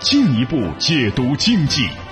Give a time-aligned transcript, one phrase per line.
[0.00, 2.05] 进一步解读经济。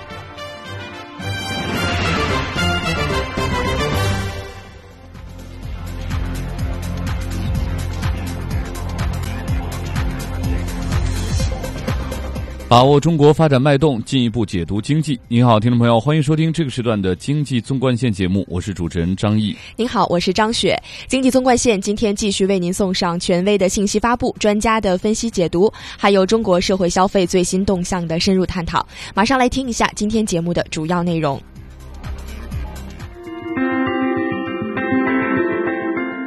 [12.75, 15.17] 把握中国发展脉动，进一步解读经济。
[15.29, 19.55] 您好，听众朋友，欢迎收听这个时段的经济纵贯线节目，我是主持人张毅。
[19.77, 20.77] 您好，我是张雪。
[21.07, 28.85] 经济纵贯线今天继续为您送上权威的信息发布、专家的分析解读，还有中国社会消费最新动向的深入探讨。
[29.13, 31.41] 马上来听一下今天节目的主要内容。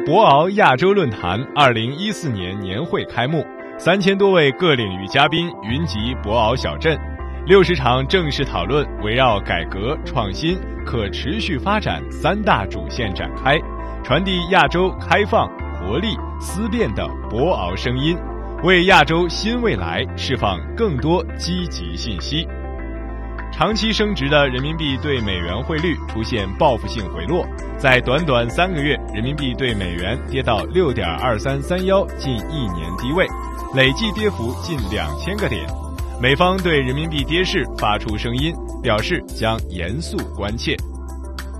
[0.07, 3.45] 博鳌亚洲论坛二零一四年年会开幕。
[3.81, 6.98] 三千多位各领域嘉宾云集博鳌小镇，
[7.47, 13.56] 六十场正式讨论围绕改革创新、可持续发展三大主线展开，
[14.03, 16.09] 传递亚洲开放、活力、
[16.41, 18.19] 思辨的博鳌声音，
[18.65, 22.49] 为亚洲新未来释放更多积极信息。
[23.53, 27.47] 长期升值的人民币对美元汇率出现报复性回落，
[27.79, 33.25] 在短短三个月，人民币对美元跌到六点二三三幺，近一年低位。
[33.75, 35.63] 累计跌幅近两千个点，
[36.19, 40.75] 美方对人民币跌势发出声音，表示将严肃关切。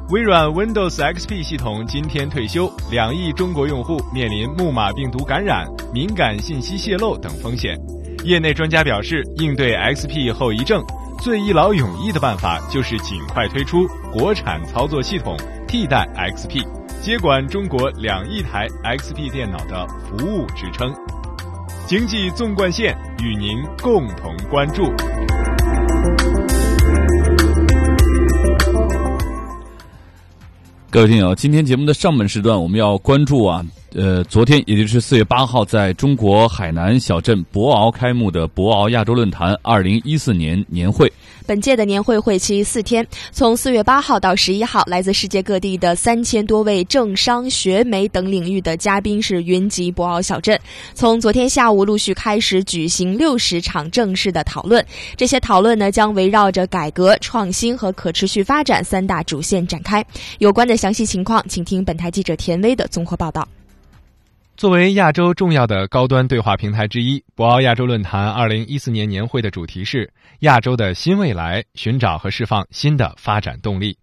[0.09, 7.79] 微软 Windows XP 系统今天退休，两亿中国用户面临木马病毒感染、敏感信息泄露等风险。
[8.25, 10.83] 业内专家表示，应对 XP 后遗症，
[11.21, 15.37] 最一劳永逸的办法就是尽快推出国产操作系统
[15.69, 16.67] 替代 XP，
[17.03, 18.67] 接管中国两亿台
[18.97, 20.91] XP 电脑的服务支撑。
[21.89, 22.95] 经济纵贯线
[23.25, 24.83] 与您共同关注。
[30.91, 33.65] 各位听友，今天节目的上半时段，我们要关注啊。
[33.95, 41.11] 呃，昨天也就是四月八号，在中国海南小镇博鳌开幕的博鳌亚洲论坛二零一四年年会。
[41.47, 50.61] 本届的年会会期四天，从四月八号到十一号，来自世界各地的三千多位政商学媒等领域的嘉宾是云集博鳌小镇。
[50.93, 54.85] 从昨天下午陆续开始举行六十场正式的讨论，
[55.17, 60.05] 这些讨论呢将围绕着改革创新和可持续发展三大主线展开。
[60.41, 63.49] 有关的详细情况，请听本台记者田威的综合报道。
[64.59, 73.97] 作为亚洲重要的高端对话平台之一，博鳌亚洲论坛二零一四年年会的主题是“亚洲的新未来，寻找和释放新的发展动力”。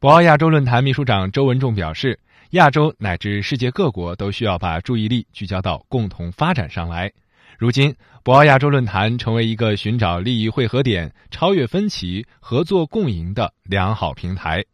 [0.00, 2.18] 博鳌亚洲论坛秘书长周文重表示，
[2.52, 7.12] 亚洲乃至世界各国都需要把注意力聚焦到共同发展上来。
[7.58, 14.64] 如今，博鳌亚洲论坛成为一个寻找利益汇合点、超越分歧、合作共赢的良好平台。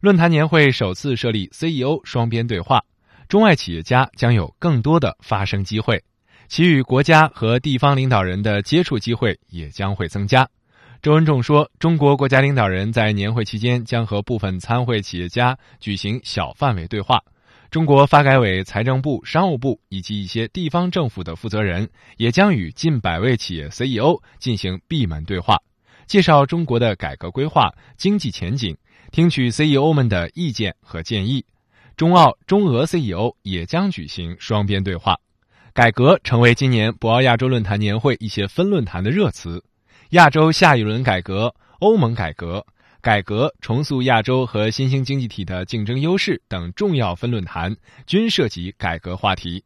[0.00, 2.82] 论坛年会首次设立 CEO 双边对话。
[3.28, 6.02] 中外企业家将有更多的发声机会，
[6.48, 10.48] 其与国家和地方领导人的接触机会也将会增加。
[11.02, 17.22] 周文重说，中国国家领导人在年会期间将和部分参会企业家举行小范围对话，
[17.70, 25.58] 中国发改委、财政部、商务部以及一些地方政府的负责人也将与近百位企业 CEO 进行闭门对话，
[26.06, 28.74] 介绍中国的改革规划、经济前景，
[29.12, 31.44] 听取 CEO 们的意见和建议。
[31.96, 35.16] 中澳、中俄 CEO 也将举行双边对话，
[35.72, 39.62] 改革成为今年博鳌亚洲论坛年会一些分论坛的热词。
[40.10, 42.66] 亚洲下一轮改革、欧盟改革、
[43.00, 49.62] 改革重塑亚洲和新兴经济体的竞争优势等重要分论坛均涉及改革话题。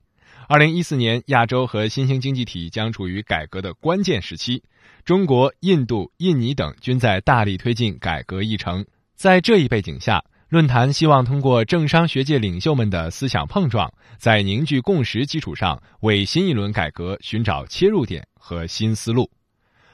[0.48, 4.62] 二零一四年，亚洲和新兴经济体将处于改革的关键时期，
[5.02, 8.84] 中国、印度、印尼等均在大力推进改革议程。
[9.14, 19.30] 在这一背景下，论坛希望通过政商学界领袖们的思想碰撞，在凝聚共识基础上，为新一轮改革寻找切入点和新思路。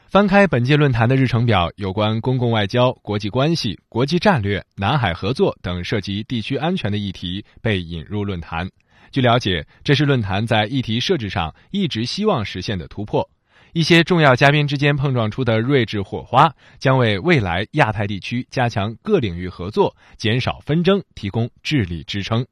[0.06, 8.70] 翻开本届论坛的日程表，有关公共外交、国际关系、国际战略、南海合作等涉及地区安全的议题被引入论坛。
[9.10, 13.28] 据了解，这是论坛在议题设置上一直希望实现的突破。
[13.74, 22.46] 一些重要嘉宾之间碰撞出的睿智火花，将为未来亚太地区加强各领域合作、减少纷争提供智力支撑。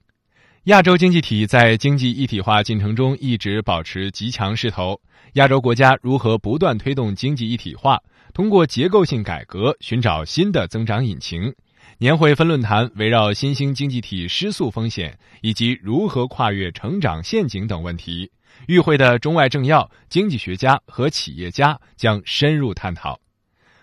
[0.65, 5.01] 亚洲经济体在经济一体化进程中一直保持极强势头。
[5.35, 8.01] 亚洲国家如何不断推动经济一体化，
[8.35, 11.55] 通过结构性改革寻找新的增长引擎。
[11.99, 18.29] 年会分论坛围绕新兴经济体失速风险以及如何跨越成长陷阱等问题，
[18.67, 23.19] 与会的中外政要、经济学家和企业家将深入探讨。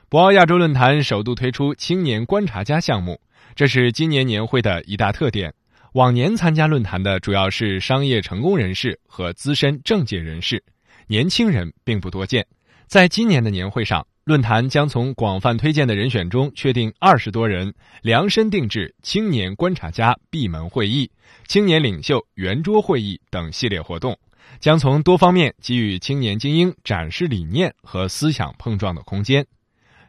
[0.10, 3.22] 博鳌亚洲论坛首度推出青年观察家项目，
[3.56, 5.54] 这是今年年会的一大特点。
[5.94, 10.64] 往年参加论坛的主要是商业成功人士和资深政界人士，
[11.08, 12.46] 年轻人并不多见。
[12.86, 21.10] 在今年的年会上，论坛将从广泛推荐的人选中确定二十多人，量身定制青年观察家闭门会议、
[21.48, 24.18] 青年领袖圆桌会议等系列活动，
[24.60, 29.46] 将从多方面给予青年精英展示理念和思想碰撞的空间。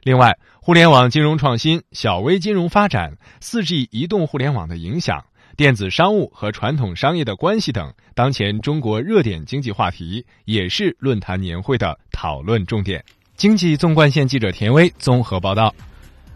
[0.03, 5.25] 另外，互联网金融创新、小微金融发展、四 G 移动互联网的影响。
[5.57, 13.05] 电子商务和传统商业的关系等当前中国热点经济话题，也是论坛年会的讨论重点。
[13.37, 15.75] 经济纵贯线记者田威综合报道。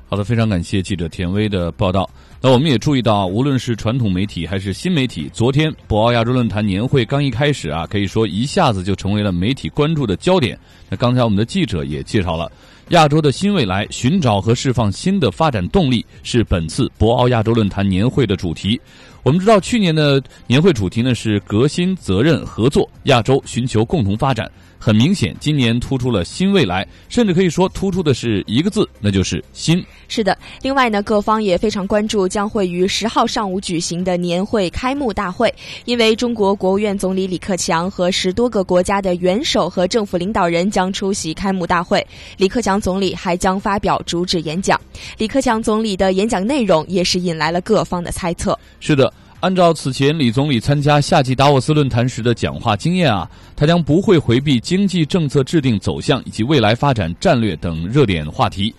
[0.06, 2.08] 好的，非常感谢记者田威的报道。
[2.44, 10.58] 那我们也注意到，无论是传统媒体还是新媒体，昨天博鳌亚洲论坛年会刚一开始啊，可以说一下子就成为了媒体关注的焦点。
[10.90, 12.52] 那刚才我们的记者也介绍了。
[12.90, 18.78] 亚洲的新未来，寻找和释放新的发展动力，是本次博鳌亚洲论坛年会的主题。
[19.24, 24.50] 我们知道，去年的年会主题呢是革新、责任、合作，亚洲寻求共同发展。
[24.78, 29.82] 很明显，今年突出了新未来，甚至可以说突出的是一个字，那就是新。
[30.08, 35.52] 是的，另外呢，各方也非常关注将会于十号上午举行的年会开幕大会，
[35.86, 42.06] 因为中国国务院总理李克强和十多个国家的元首和政府领导人将出席开幕大会，
[42.36, 44.78] 李克强总理还将发表主旨演讲。
[45.16, 48.58] 李克强总理的演讲内容也是引来了各方的猜测。
[48.80, 49.10] 是的。
[49.44, 58.74] 按照此前李总理参加夏季达沃斯论坛时的讲话经验啊，他将不会回避经济政策制定走向以及未来发展战略等热点话题。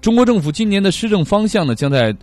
[0.00, 2.16] 中国政府今年的施政方向呢，将在。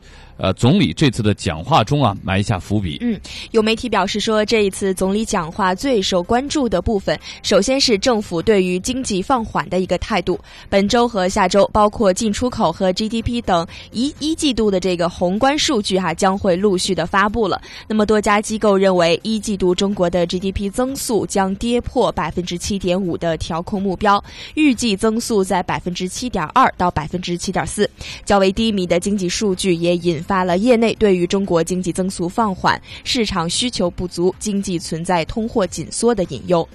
[0.44, 2.98] 呃，总理这次的讲话中啊，埋下伏笔。
[3.00, 3.18] 嗯，
[3.51, 10.38] 有媒体表示说，这一次总理讲话最受关注的部分，首先是政府对于经济放缓的一个态度。
[10.69, 17.62] 本周和下周，包括进出口和 GDP 等一一季度的这个宏观数据哈，将会陆续的发布了。
[17.88, 24.22] 那么多家机构认为，一季度中国的 GDP 增速将跌破百分之七点五的调控目标，
[24.56, 27.90] 预计增速在百分之七点二到百分之七点四。
[28.25, 30.22] 较为低迷的经济数据也引。
[30.32, 36.68] 发发了业内对于中国经济增速放缓、市场需求不足、经济存在通货紧缩的隐忧。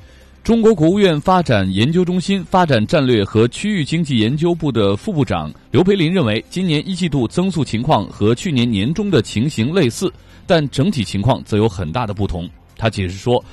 [0.45, 10.09] 中国国务院发展研究中心发展战略和区域经济研究部的副部长刘培林认为，今年一季度增速情况和去年年中的情形类似，
[10.47, 12.49] 但整体情况则有很大的不同。
[12.77, 13.45] 他解释说。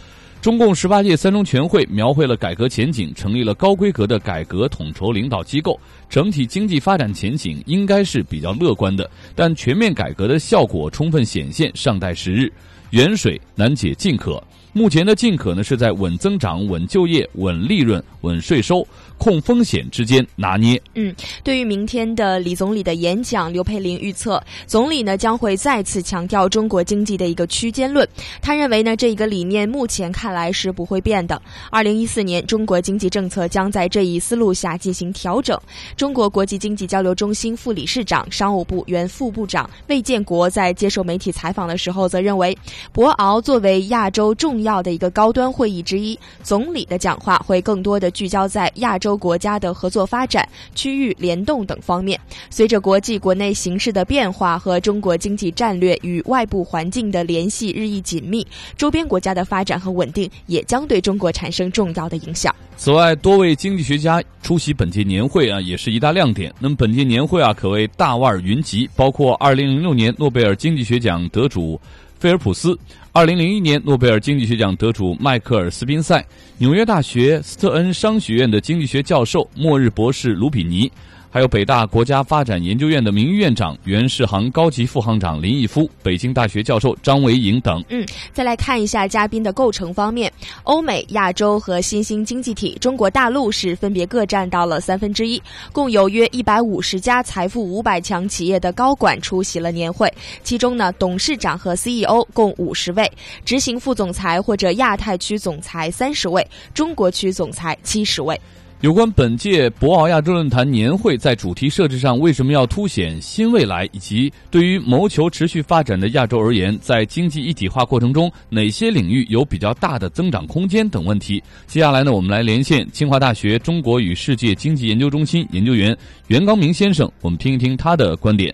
[0.45, 5.75] 中共十八届三中全会描绘了改革前景，成立了高规格的改革统筹领导机构，
[6.07, 9.09] 整体经济发展前景应该是比较乐观的。
[9.33, 12.53] 但全面改革的效果充分显现尚待时日，
[12.91, 14.39] 远水难解近渴。
[14.77, 18.85] 目前的近渴呢，是在稳增长、稳就业、稳利润、稳税收。
[19.17, 20.79] 控风险之间拿捏。
[20.93, 28.05] 嗯，对于明天的李总理的演讲，刘佩玲预测，总理呢将会再次强调中国经济的一个区间论。
[28.41, 31.41] 他认为呢，这一个理念目前看来是不会变的。
[31.71, 35.57] 二零一四年，中国经济政策将在这一思路下进行调整。
[35.95, 42.55] 中国国际经济交流中心副理事长、商务部原副部长魏建国在接受媒体采访的时候，则认为，
[42.91, 49.05] 博鳌作为亚洲重要要的一个高端会议之一，总理的讲话会更多的聚焦在亚洲。
[49.05, 52.19] 洲国家的合作发展、区域联动等方面，
[52.49, 58.43] 随着国际国内形势的变化和中国经济战略与外部环境的联系日益紧密，
[58.75, 62.51] 周边国家的发展和稳定也将对中国产生重要的影响。
[62.77, 66.51] 此外，多位经济学家出席本届年会啊，也是一大亮点。
[66.59, 71.79] 那么，本届年会啊，可谓大腕云集，包括二零零六年诺贝尔经济学奖得主。
[72.25, 72.75] 菲尔普斯，
[73.11, 76.25] 二零零一年诺贝尔经济学奖得主迈克尔斯宾塞，
[76.57, 80.91] 纽约大学斯特恩商学院的经济学教授末日博士卢比尼。
[81.35, 87.83] 还有北大国家发展研究院的名誉院长、原世行高级副行长林毅夫，北京大学教授张维迎等。
[87.89, 90.31] 嗯，再来看一下嘉宾的构成方面，
[90.63, 100.09] 欧美、亚洲和新兴经济体中国大陆是分别各占到了三分之一，共有约一百五十家财富五百强企业的高管出席了年会，
[100.41, 103.11] 其中呢，董事长和 CEO 共五十位，
[103.43, 108.39] 执行副总裁或者亚太区总裁三十位，中国区总裁七十位。
[108.81, 128.53] 有关本届博鳌亚洲论坛年会在主题设置上为什么要凸显新未来，以及对于谋求持续发展的亚洲而言，在经济一体化过程中哪些领域有比较大的增长空间等问题，接下来呢，我们来连线清华大学中国与世界经济研究中心研究员袁刚明先生，我们听一听他的观点。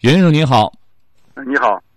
[0.00, 0.70] 袁先生您好，
[1.46, 1.87] 你好。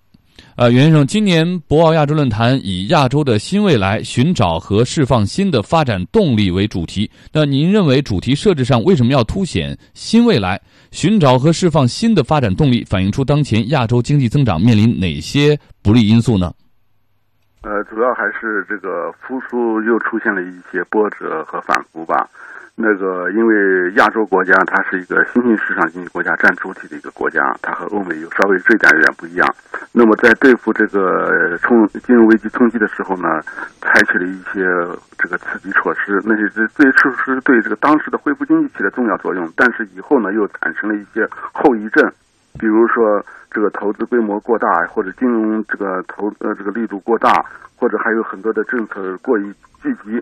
[0.62, 7.10] 呃，袁先生，今年博鳌亚洲论坛以“亚洲的新未来，寻找和释放新的发展动力”为主题。
[7.34, 12.84] 那您认为主题设置上为什么要凸显新未来，寻找和释放新的发展动力？
[12.84, 16.54] 反映出当前亚洲经济增长面临哪些不利因素呢？
[17.64, 22.30] 呃，主要还是这个复苏又出现了一些波折和反复吧。
[22.82, 29.48] 那个，因为亚洲国家它是一个新兴市场经济国家，占主体的一个国家，它和欧美有稍微这点有点不一样。
[29.94, 33.40] 那么在对付这个冲金融危机冲击的时候呢，
[33.82, 34.66] 采取了一些
[35.16, 39.48] 这个刺激措施，那些这这些措施对这个当时的恢复经济起了重要作用。
[39.56, 42.12] 但是以后呢，又产生了一些后遗症，
[42.60, 47.46] 比如说这个投资规模过大，或者金融这个投呃这个力度过大，
[47.76, 50.20] 或者还有很多的政策过于积极。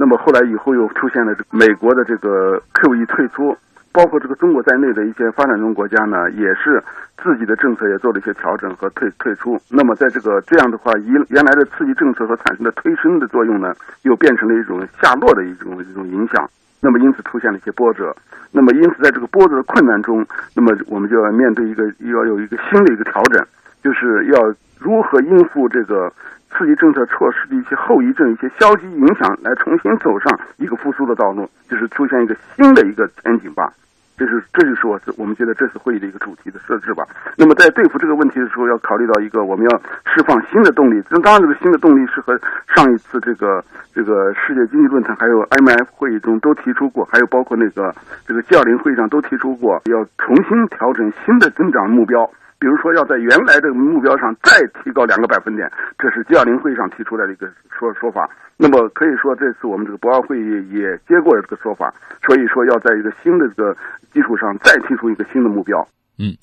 [0.00, 3.54] 那么后来以后又出现了这美国的这个 QE 退出，
[3.92, 6.82] 包括这个中国在内的一些发展中国家呢，也是
[7.22, 9.60] 自己的政策也做了一些调整和退退出。
[9.68, 16.48] 那么在这个这样的话，以原来的刺激政策所产生的推升的作用呢，又变成了一种下落的一种一种影响。
[16.80, 18.16] 那么因此出现了一些波折。
[18.52, 20.26] 那么因此在这个波折的困难中，
[20.56, 23.46] 那么我们就要面对一个又要有一个新的一个调整，
[23.82, 26.12] 就是要如何应付这个。
[26.52, 33.72] 刺激政策措施的一些后遗症、一些消极影响，来重新走上一个复苏的道路，就是出现一个新的一个前景吧。
[34.18, 37.06] 这是，这就是我我们觉得这次会议的一个主题的设置吧。
[37.36, 39.78] 那么在对付这个问题的时候，要考虑到一个，我们要
[40.12, 41.00] 释放新的动力。
[41.08, 42.36] 这当然，这个新的动力是和
[42.74, 47.94] 上一次这个这个世界经济论坛还有 IMF 会议中都提出过，还有包括那个
[48.26, 52.28] 这个 G20 会议上都提出过，要重新调整新的增长目标。
[52.60, 58.28] 比如说，要在原来的目标上再提高两个百分点，这是 G20 会议上提出来的一个说说法。
[58.58, 61.92] 那么可以说，这次我们这个博鳌会议也接过了这个说法，
[62.26, 63.74] 所以说要在一个新的这个
[64.12, 65.80] 基础上再提出一个新的目标。
[66.18, 66.36] 嗯。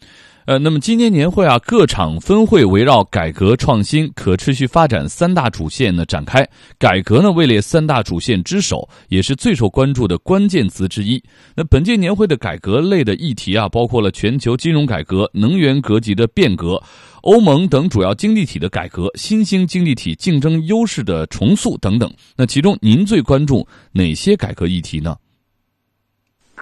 [0.47, 6.47] 呃，那么今年年会啊，各场分会围绕改革创新、可持续发展三大主线呢展开。
[6.79, 11.21] 改革呢位列三大主线之首，也是最受关注的关键词之一。
[11.53, 16.81] 那本届年会的改革类的议题啊，包括了全球金融改革、能源格局的变革、
[17.23, 22.09] 欧盟等主要经济体的改革、新兴经济体竞争优势的重塑等等。
[22.37, 25.13] 那其中您最关注哪些改革议题呢？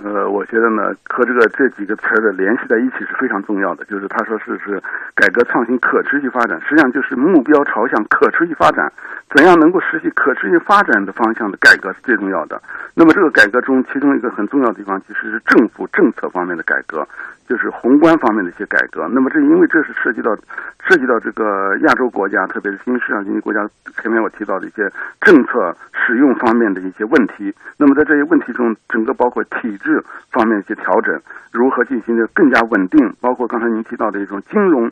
[0.03, 3.85] 呃，我觉得呢，和这个这几个词儿的联系在一起是非常重要的。
[3.85, 4.81] 就是他说是是
[5.15, 8.91] 改革创新、可持续发展，实际上就是目标朝向可持续发展，
[9.29, 12.61] 怎样能够实现可持续发展的方向的改革是最重要的。
[12.93, 17.07] 那么这个改革中，其中一个很重要的地方其实是政府政策方面的改革。
[17.47, 20.35] 就是宏观方面的一些改革，那么这因为这是涉及到
[20.83, 23.69] 涉及到这个亚洲国家，特别是新兴市场经济国家，
[24.01, 27.53] 前面我提到的一些政策使用方面的一些问题。
[27.77, 31.13] 那么在这些问题中，整个包括体制方面一些调整，
[31.53, 34.89] 如何进行的更加稳定，包括刚才您提到的一种金融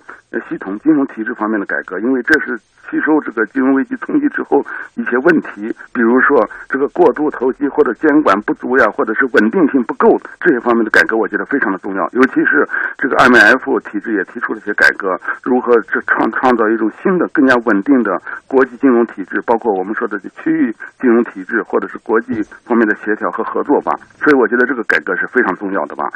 [0.48, 2.56] 系统、金融体制方面的改革，因为这是
[2.90, 12.44] 吸收这个金融危机冲击之后一些问题，比如说这个过度投机或者监管不足呀，或者是稳定性不够这些方面的改革，我觉得非常的重要，尤其。
[12.44, 23.94] 是这个 IMF 体制也提出了一些改革，如何这创创造一种新的、更加稳定的国际金融体制，包括我们说的区域金融体制，或者是国际方面的协调和合作吧。
[24.20, 26.12] 所以我觉得这个改革是非常重要的吧。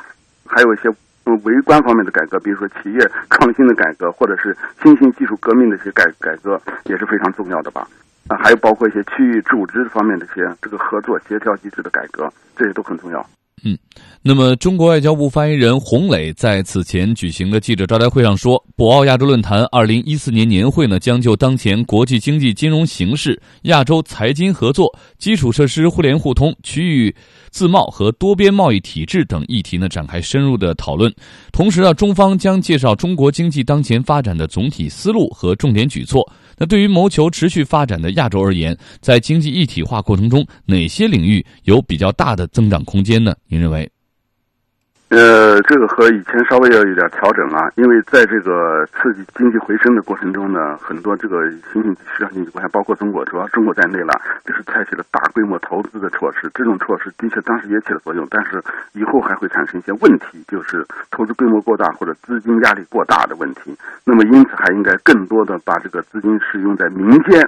[0.45, 0.89] 还有一些
[1.25, 7.87] 嗯微观方面的改革，比如说企业创新的改革，或者是新兴技术革命的一些改改革，也是非常重要的吧。
[8.27, 13.25] 啊，还有包括一些区域组织方面的一些这个合作协调机制的改革，这些都很重要。
[13.63, 13.75] 嗯，
[14.21, 27.13] 那么中国外交部发言人洪磊在此前举行的记者招待会上说，博鳌亚洲论坛二零一四年年会呢，将就当前国际经济金融形势、亚洲财经合作、基础设施互联互通、区域
[27.49, 31.11] 自贸和多边贸易体制等议题呢展开深入的讨论。
[31.51, 36.23] 同时呢，中方将介绍中国经济当前发展的总体思路和重点举措。
[36.57, 43.35] 那对于谋求持续发展的亚洲而言，在经济一体化过程中，哪些领域有比较大的增长空间呢？
[43.47, 43.89] 您认为？
[45.09, 56.51] 呃，这个和以前稍微要有点调整了，因为在这个刺激经济回升的过程中呢，很多这个新兴市场经济国家，包括中国，主要中国在内了，就是采取了大规模投资的措施。
[56.53, 58.61] 这种措施的确当时也起了作用，但是
[58.91, 63.73] 以后还会产生一些问题，就是投资规模过大或者资金压力过大的问题。
[64.03, 67.39] 那么因此还应该更多的把这个资金使用在民间，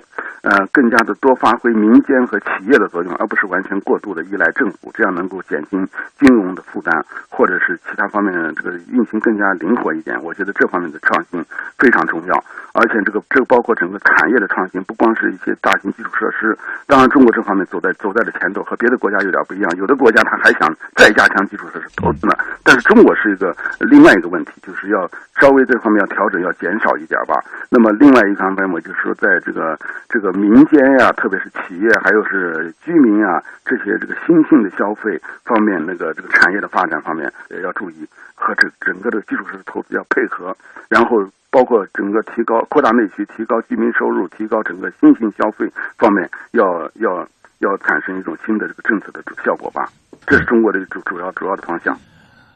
[0.44, 5.86] 呃，更加的多发挥民间和企业的作用，而不是完全过度的依赖政府，这样能够减轻
[6.18, 7.49] 金融的负担或。
[7.50, 11.44] 或者是其他方面的这个运行更加灵活一点，我觉得这方面的创新
[11.80, 12.44] 非常重要。
[12.74, 16.56] 而且这个这个包括整个产业的创新，不光是一些大型基础设施。
[16.86, 19.72] 当然，中国这方面走在走在了前头，和别的国家有点不一样。
[19.78, 25.10] 有的国家他还想再加强基础设施投资呢，但是中国是一个另外一个问题，就是要
[25.42, 27.34] 稍微这方面要调整，要减少一点吧。
[27.72, 29.76] 那么另外一方面，我就是说，在这个
[30.08, 37.34] 这个民间呀，特别是企业还有是居民啊这些这个新兴的消费方面，那个这个产业的发展方面。
[37.50, 37.96] 也要注意
[38.36, 40.56] 和整整个的基础设施投资要配合，
[40.90, 41.18] 然后
[41.50, 45.66] 包括整个提高扩大内需、提高居民收入、提高整个新型消费
[45.98, 46.64] 方面，要
[46.96, 47.28] 要
[47.60, 49.90] 要产生一种新的这个政策的效果吧。
[50.28, 51.98] 这是中国的主主要主要的方向。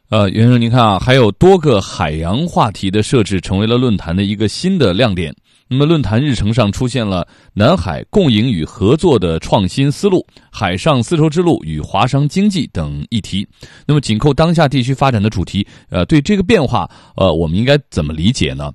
[0.09, 5.33] 呃，袁生，您看啊，还有多个海洋话题的设置，成为了论坛的一个新的亮点。
[5.69, 13.47] 那么，论坛日程上出现了南海共赢与合作的创新思路、海上丝绸之路与华商经济等议题。
[13.87, 18.71] 那么，紧扣当下地区发展的主题，呃，对这个变化，呃，我们应该怎么理解呢？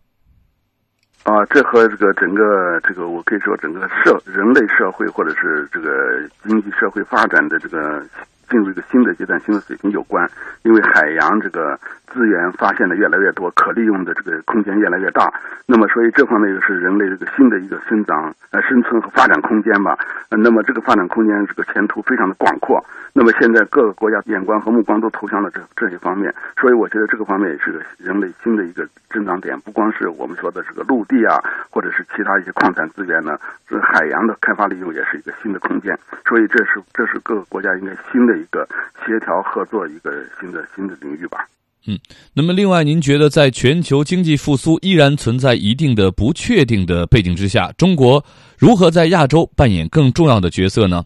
[1.25, 2.43] 啊，这和这个整个
[2.83, 5.91] 这个，我可以说整个社人类社会或者是这个
[6.47, 8.03] 经济社会发展的这个。
[8.49, 10.29] 进入一个新的阶段、新的水平有关，
[10.63, 15.33] 因为海洋这个资源发现的越来越多，可利用的这个空间越来越大，
[15.67, 19.99] 那么所以这方面又是人类这个新的一个生长、呃生存和发展空间吧。
[20.31, 22.85] 那么这个发展空间这个前途非常的广阔。
[23.15, 29.59] 那么现在各个国家眼光和目光都投向了这这些方面，所以我觉得这个方面也是个人类新的一个增长点。
[29.61, 31.37] 不光是我们说的这个陆地啊，
[31.71, 33.37] 或者是其他一些矿产资源呢，
[33.67, 35.99] 这海洋的开发利用也是一个新的空间。
[36.27, 38.38] 所以这是这是各个国家应该新的。
[38.39, 38.67] 一个
[39.05, 41.49] 协调合作，一个新的新的领域吧。
[41.87, 41.99] 嗯，
[42.35, 48.25] 那么另外，您觉得在全球经济复苏依然存在一定的不确定的背景之下，中国
[48.59, 51.05] 如何在亚洲扮演更重要的角色呢？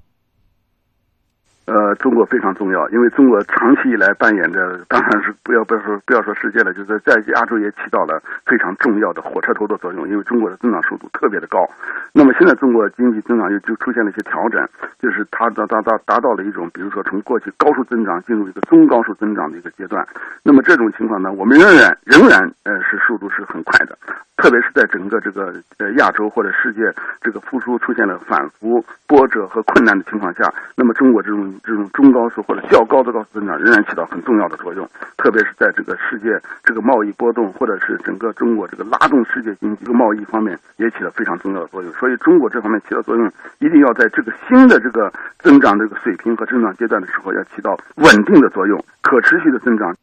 [1.64, 10.09] 呃，中国非常重要，因为中国长期以来扮演着，当然是不要不要说不要说世界了，就是在亚洲也起到了非常重要的火车头的作用。
[10.09, 11.64] 因为中国的增长速度特别的高，
[12.12, 14.69] 那么现在中国经济增长又就出现了一些调整，
[15.00, 20.04] 就是它达达达达到了一种，比如说从过去高速增长进入一个中高速增长的一个阶段。
[20.42, 23.96] 那么这种情况呢，我们仍然仍然呃是速度是很快的，
[24.37, 31.52] 特别是在整个这个呃亚洲或者世界这个复苏出现了反复波折和困难的情况下，那么中国这种。
[31.62, 36.29] 这种中高速或者较高的高速增长仍然起到很重要的作用，特别是在这个世界
[36.65, 41.93] 这个贸易波动，或者是整个中国这个拉动世界经济、贸易方面也起了非常重要的作用。
[41.95, 43.27] 所以，中国这方面起到作用，
[43.61, 49.95] 一定要在这个新的这个增长这个水平和增长阶段的时候，要起到稳定的作用，可持续的增长。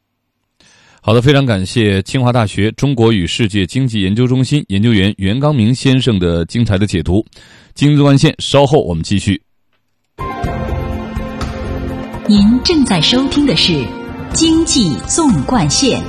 [1.02, 7.24] 好的，非常感谢清华大学中国与世界经济研究中心研究员袁刚明先生的精彩的解读。
[7.74, 9.49] 经济关线，稍后我们继续。
[12.30, 13.74] 您正在收听的是
[14.36, 16.00] 《经济纵贯线》。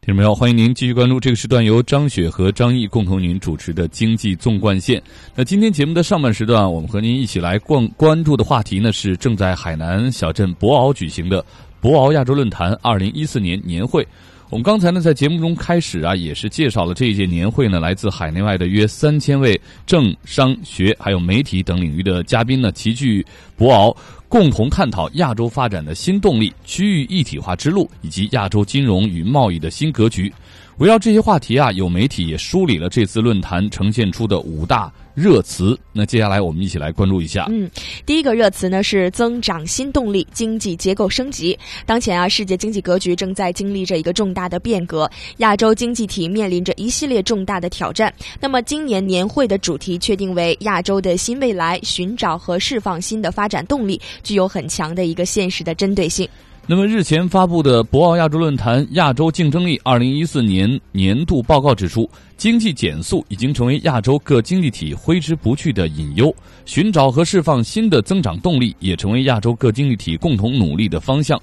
[0.00, 5.00] 听众朋友，欢迎您继续关注这个时段由张雪和张毅共同您主持的《经济纵贯线》。
[5.34, 11.44] 那今天节目的上半时段，我们和您一起来关关注的话题呢是正在海南小镇博鳌举行的
[11.80, 14.06] 博鳌亚洲论坛二零一四年年会。
[14.50, 23.24] 我们刚才呢，在节目中开始啊，也是介绍了这一届年会呢，来自海内外的约三千位政商学还有媒体等领域的嘉宾呢，齐聚
[23.56, 23.96] 博鳌，
[24.28, 30.32] 共同探讨亚洲发展的新动力、区域一体化之路以及亚洲金融与贸易的新格局。
[30.78, 34.92] 围绕这些话题啊，有媒体也梳理了这次论坛呈现出的五大。
[35.20, 37.46] 热词，那接下来我们一起来关注一下。
[37.50, 37.70] 嗯，
[38.06, 41.58] 第一个热词呢是增长新动力，经济结构升级。
[41.84, 48.10] 当前啊，世界经济格局正在经历着一个重大的变革，亚洲经济体面临着一系列重大的挑战。
[48.40, 56.26] 那么，今年年会的主题确定为亚洲的新未来，寻找和释放新的发展动力，具有很强的一个现实的针对性。
[56.70, 66.32] 那么日前发布的博鳌亚洲论坛亚洲竞争力二零一四年年度报告指出，经济减速已经成为亚洲各经济体挥之不去的隐忧，
[66.66, 71.36] 寻找和释放新的增长动力也成为亚洲各经济体共同努力的方向。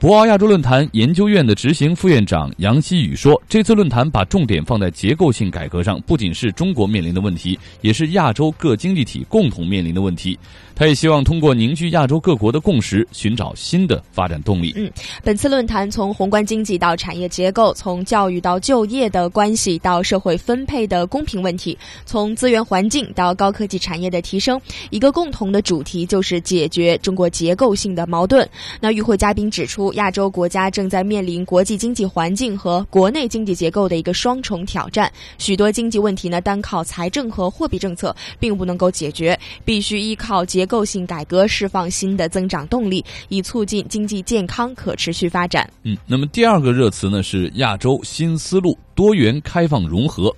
[0.00, 10.38] 博鳌亚洲论坛研究院的执行副院长杨希宇说：“这次论坛把重点放在结构性改革上，不仅是中国面临的问题，也是亚洲各经济体共同面临的问题。
[10.76, 14.88] 他也希望通过凝聚亚洲各国的共识，寻找新的发展动力。”嗯，
[15.24, 28.48] 本次论坛从宏观经济到产业结构，从教育到就业的关系到社会分配的公平问题，从资源环境到高科技产业的提升，一个共同的主题就是解决中国结构性的矛盾。
[28.78, 29.87] 那与会嘉宾指出。
[29.94, 45.68] 亚洲国家正在面临国际经济环境和国内经济结构的一个双重挑战，许多经济问题呢，单靠财政和货币政策并不能够解决，必须依靠结构性改革释放新的增长动力，以促进经济健康可持续发展。
[45.82, 50.34] 嗯，那么第二个热词呢是亚洲新思路，多元开放融合。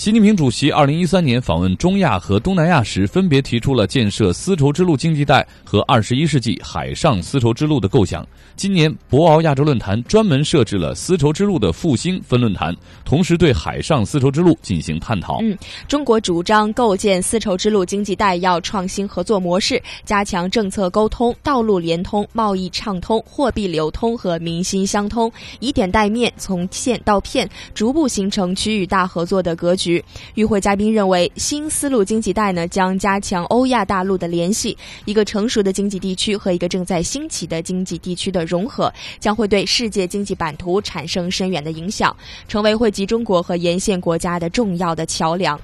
[0.00, 8.26] 习近平主席二零一三年访问中亚和东南亚时，分别提出了建设丝绸之路经济带和二十一世纪海上丝绸之路的构想。
[8.56, 15.38] 今年博鳌亚洲论坛专门设置了丝绸之路的复兴分论坛，同时对海上丝绸之路进行探讨。
[15.42, 15.54] 嗯，
[15.86, 29.89] 中国主张构建丝绸之路经济带，要创新合作模式，加强政策沟通、道路连通、贸易畅通、货币流通和民心相通，以点带面，从线到片，逐步形成区域大合作的格局。
[30.34, 42.14] 与会嘉宾认为，新丝路经济带呢将加强欧亚大陆的联系，一个成熟的经济地区和一个正在兴起的经济地区的融合，将会对世界经济版图产生深远的影响，
[42.48, 45.58] 成为惠及中国和沿线国家的重要的桥梁。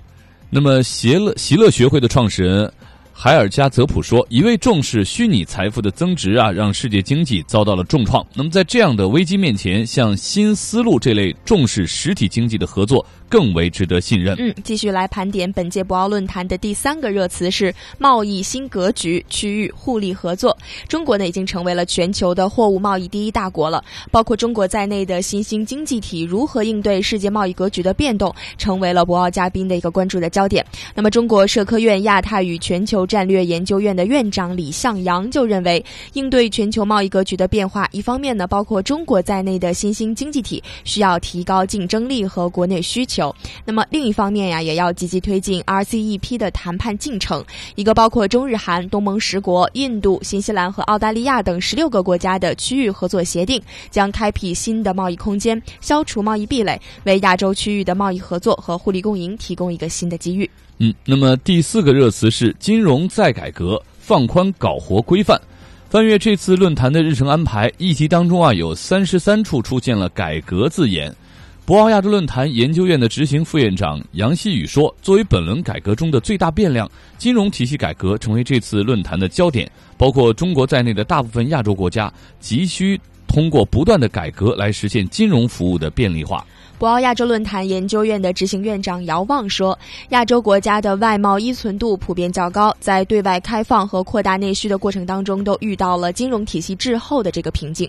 [0.48, 2.72] 那么，协乐席乐学会的创始人。
[3.18, 8.24] 海尔加泽普说：“一味重视虚拟财富的增值啊，让世界经济遭到了重创。
[8.34, 20.54] 那么，在这样的危机面前，像新思路这类重视实体经济的合作更为值得信任。”嗯，继续来盘点本届博鳌论坛的第三个热词是贸易新格局、区域互利合作。
[20.86, 23.82] 中国呢，已经成为了全球的货物贸易第一大国了。
[24.10, 30.62] 包括中国在内的新兴经济体如何应对世界贸易格局的变动，成为了博鳌嘉宾的一个关注的焦点。
[30.94, 43.30] 那么，中国社科院亚太与全球战略研究院的院长李向阳就认为，应对全球贸易格局的变化，一方面呢，包括中国在内的新兴经济体需要提高竞争力和国内需求；
[43.64, 47.44] 那么另一方面呀，也要积极推进 RCEP 的谈判进程。
[47.74, 60.48] 一个包括中日韩、东盟十国、印度、新西兰和澳大利亚等十六个国家的区域合作协定，将开辟新的贸易空间，消除贸易壁垒，为亚洲区域的贸易合作和互利共赢提供一个新的机遇。
[60.78, 65.40] 嗯，那么第四个热词是金融再改革，放宽搞活规范。
[65.88, 71.14] 翻阅这次论坛的日程安排，议题当中啊有三十三处出现了“改革”字眼。
[71.64, 79.70] 博鳌亚洲论坛研究院的执行副院长杨希宇说：“作为本轮改革中的最大变量，金融体系改革成为这次论坛的焦点。
[79.96, 86.44] 包括中国在内的大部分亚洲国家急需通过不断的改革来实现金融服务的便利化。”
[86.78, 89.78] 博鳌亚洲论坛研究院的执行院长姚望说
[90.10, 97.88] ：“亚洲国家的外贸依存度普遍较高，在对外开放和扩大内需的过程当中，都遇到了金融体系滞后的这个瓶颈。”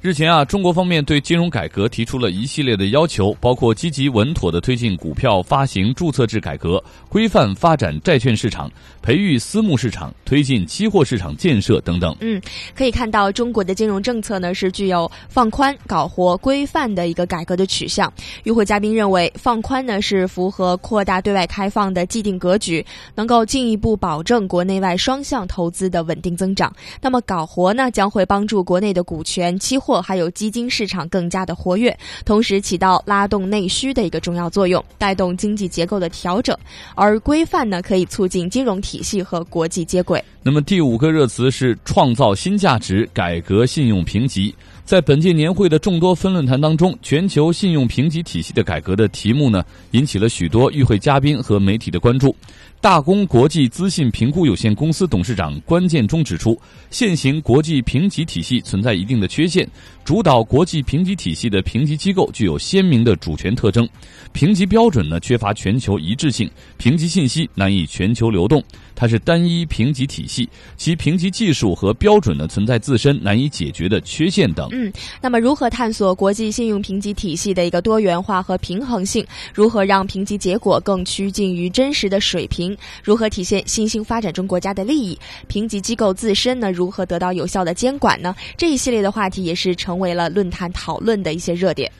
[0.00, 8.70] 日前啊，中国方面对金融改革提出了一系列的要求，包括积极稳妥的推进股票发行注册制改革，规范发展债券市场，
[9.02, 12.14] 培育私募市场，推进期货市场建设等等。
[12.20, 12.40] 嗯，
[12.76, 18.12] 可以看到中国的金融政策呢是具有放宽、搞活、规范的一个改革的取向。
[18.44, 26.72] 与会嘉宾认为，放宽呢是符合扩大对外开放的既定格局，能够进一步保证国内外双向投资的稳定增长。
[27.00, 29.87] 那么搞活呢，将会帮助国内的股权期货。
[29.88, 36.54] 或还有基金市场更加的活跃，同时起到拉动内需的一个重要作用，带动经济结构的调整。
[36.94, 40.22] 而规范呢，可以促进金融体系和国际接轨。
[40.42, 44.54] 那么第五个热词是创造新价值，改革信用评级。
[44.84, 52.36] 在本届年会的众多分论坛当中，全球信用评级体系的改革的题目呢，引起了许多与会嘉宾和媒体的关注。
[52.80, 56.58] 大公国际资信评估有限公司董事长关建中指出，
[56.90, 59.68] 现行国际评级体系存在一定的缺陷，
[60.04, 63.86] 主导国际评级体系的评级机构具有鲜明的主权特征，
[64.32, 68.62] 评级标准呢缺乏全球一致性，评级信息难以全球流动，
[68.94, 74.68] 它是单一评级体系，其评级技术和标准呢存在自身难以解决的缺陷等。
[74.70, 79.26] 嗯，那么如何探索国际信用评级体系的一个多元化和平衡性？
[79.52, 82.67] 如何让评级结果更趋近于真实的水平？
[83.04, 85.18] 如何体现新兴发展中国家的利益？
[85.46, 86.72] 评级机构自身呢？
[86.72, 88.34] 如何得到有效的监管呢？
[88.56, 91.90] 这一系列的话题也是成为了论坛讨论的一些热点。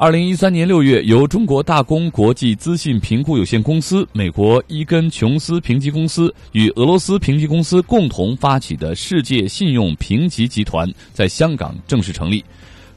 [0.00, 12.44] 二零一三年六月，由中国大公国际资信评估有限公司、美国伊根琼斯评级公司与俄罗斯评级公司共同发起的世界信用评级集团在香港正式成立。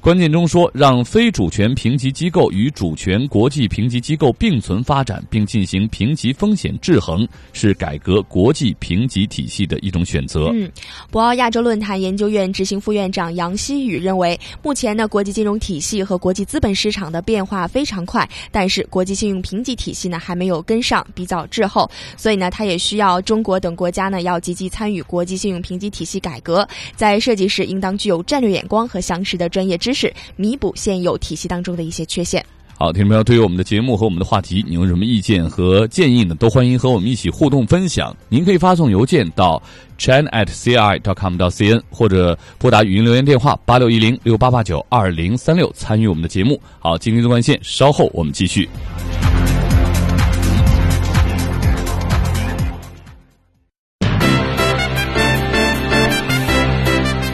[0.02, 10.50] 关键中说，让非主权评级机构与主权国际评级机构并存发展，并进行评级风险制衡，是改革国际评级体系的一种选择。
[10.56, 10.68] 嗯，
[11.12, 21.88] 博鳌亚洲论坛研究院执行副院长杨希宇认为，目前呢，国际金融体系和国际资本市场的变化非常快，但是国际信用评级体系呢还没有跟上，比较滞后，
[22.18, 29.91] 所以呢，他也需要中国等国家呢要积极参与国际信用评级体系改革，在设计时应当具有战略眼光和详实的专业知。
[29.92, 32.42] 知识弥补现有体系当中的一些缺陷。
[32.78, 36.34] 好，听众朋友，对于我们的节目和我们的话题，你有什么意见和建议呢？
[36.36, 38.16] 都欢迎和我们一起互动分享。
[38.30, 39.62] 您可以发送邮件到
[40.00, 46.58] chan at ci dot com 到 cn，或者拨打语音留言电话八六一零六八八九二零三六参与我们的节目。
[46.80, 48.70] 好，今天的关线，稍后我们继续。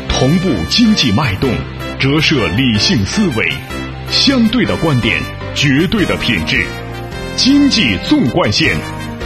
[0.10, 1.77] 同步经济脉动。
[2.00, 3.52] 折射理性思维，
[4.08, 5.20] 相对的观点，
[5.56, 6.64] 绝对的品质。
[7.36, 8.78] 经济纵贯线，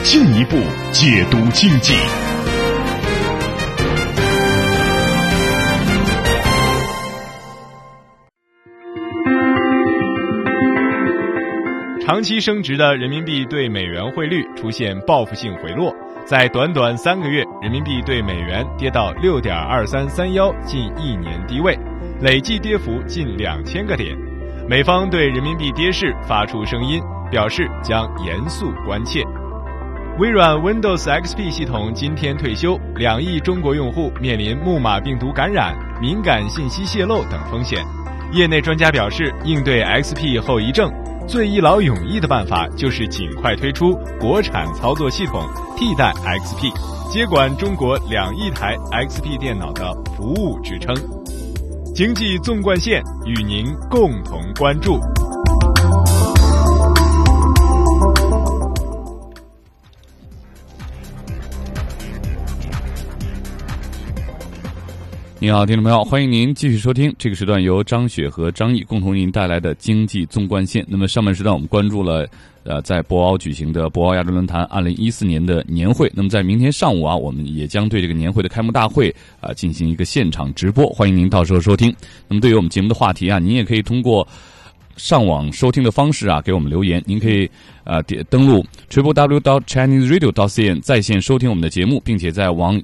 [0.04, 0.56] 进一步
[0.94, 1.94] 解读经济。
[12.06, 15.94] 长期升值的人民币对美元汇率出现报复性回落，
[16.26, 21.78] 在短短三个月，人民币对美元跌到六点二三三幺，近一年低位。
[22.22, 24.16] 累计跌幅近两千个点，
[24.70, 29.24] 美方对人民币跌势发出声音，表示将严肃关切。
[30.20, 37.84] 微软 Windows XP 系统今天退休，两亿中国用户面临木马病毒感染、敏感信息泄露等风险。
[38.32, 40.92] 业内专家表示，应对 XP 后遗症，
[41.28, 45.42] 最一劳永逸的办法就是尽快推出国产操作系统
[45.76, 46.72] 替代 XP，
[47.12, 50.96] 接管中国两亿台 XP 电脑的服务支撑。
[52.02, 55.00] 经济纵贯线与您共同关注。
[65.38, 70.84] 你好，听众朋友，欢迎您继续收听这个时段由张雪和张毅共同为您带来的经济纵贯线。
[70.90, 72.28] 那么上半时段我们关注了。
[72.64, 81.92] 呃，在博鳌举行的博鳌亚洲论坛二零一四年的年会，那么在明天上午啊，我们也将对这个年会的开幕大会啊进行一个现场直播，欢迎您到时候收听。
[82.28, 84.28] 那么对于我们节目的话题啊，您也可以通过
[84.96, 87.02] 上网收听的方式啊给我们留言。
[87.08, 87.50] 您可以
[87.84, 92.80] 啊点登录 triple w dot chinese radio dot cn 在线收听我们的节目，并且在网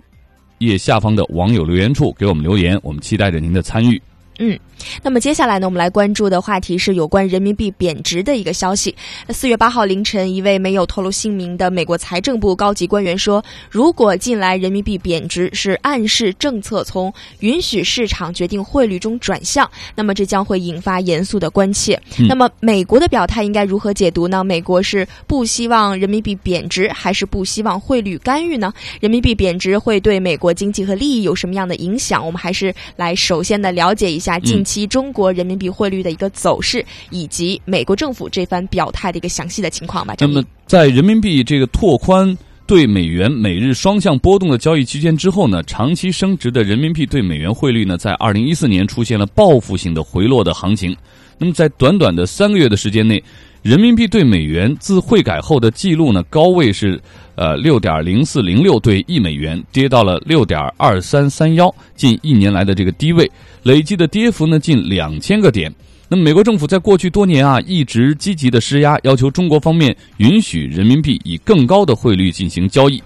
[0.57, 4.01] 页下方的网友留言处给我们留言，我们期待着您的参与。
[4.39, 4.57] 嗯，
[5.01, 8.95] 那么接下来呢，我们来关注的话题是有关人民币贬值的一个消息。
[9.29, 21.99] 四月八号凌晨，一位没有透露姓名的美国财政部高级官员说，如果近来人民币贬值是暗示政策从允许市场决定汇率中转向，那么这将会引发严肃的关切。
[22.29, 24.43] 那么美国的表态应该如何解读呢？
[24.43, 28.71] 美国是不希望人民币贬值，还是不希望汇率干预呢？
[28.99, 32.23] 人民币贬值会对美国经济和利益有什么样的影响？
[32.23, 34.26] 我们还是来首先的了解一下。
[34.27, 40.15] 下近期中国人民币汇率的一个走势，以及美国政府这番表态的一个详细的情况吧。
[40.19, 50.93] 那么，在人民币这个拓宽对美元每日双向波动的交易区间之后呢，长期升值的人民币对美元汇率呢，在二零一四年出现了报复性的回落的行情。
[51.37, 53.23] 那么，在短短的三个月的时间内，
[53.61, 57.01] 人民币对美元自汇改后的记录呢，高位是。
[57.37, 65.71] 呃，六点零四零六对一美元跌到了六点二三三幺，近一年来的这个低位，累计的跌幅呢近两千个点。
[66.09, 72.99] 那么，美国政府在过去多年啊，一直积极的施压，要求中国方面允许人民币以更高的汇率进行交易。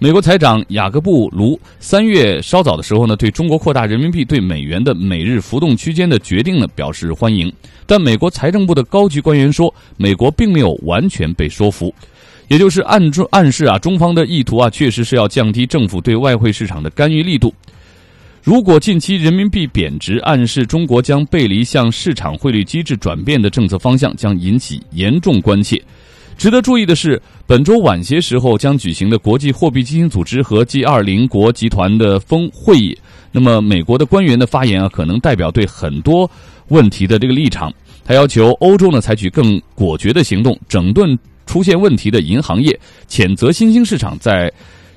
[0.00, 7.52] 美国财长雅各布卢三月稍早的时候呢，对中国扩大人民币对美元的每日浮动区间的决定呢表示欢迎，
[7.86, 11.94] 但美国财政部的高级官员说，美国并没有完全被说服。
[12.48, 17.52] 也就是暗中暗示啊，中方的意图啊，确实是要降低政府对外汇市场的干预力度。
[18.42, 25.82] 如果近期人民币贬值，暗示中国将背离向市场汇率机制转变的政策方向，将引起严重关切。
[26.38, 32.96] 值得注意的是，本周晚些时候将举行的国际货币基金组织和 G 二零国集团的峰会议，
[33.32, 36.30] 那么美国的官员的发言啊，可能代表对很多
[36.68, 37.74] 问题的这个立场。
[38.04, 41.18] 他要求欧洲呢采取更果决的行动，整顿。
[41.46, 42.78] 出现问题的银行业
[43.08, 44.52] 谴责新兴市场在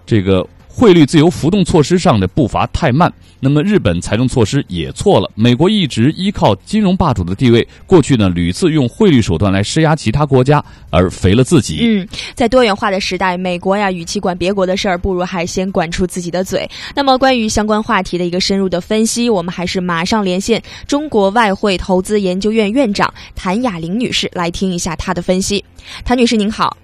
[0.05, 0.45] 这个
[0.79, 3.11] 汇率自由浮动措施上的步伐太慢。
[3.41, 5.29] 那么日本财政措施也错了。
[5.35, 11.79] 美国一直依靠金融霸主的地位，过去呢屡次用汇率手段来施压其他国家，而肥了自己。
[11.81, 16.69] 嗯，在多元化的时代，美国呀，与其管别国的事儿，不如还先管住自己的嘴。
[16.95, 25.61] 那么，关于相关话题的一个深入的分析，我们还是马上连线中国外汇投资研究院院长谭雅玲女士来听一下她的分析。
[26.05, 26.77] 谭女士您好。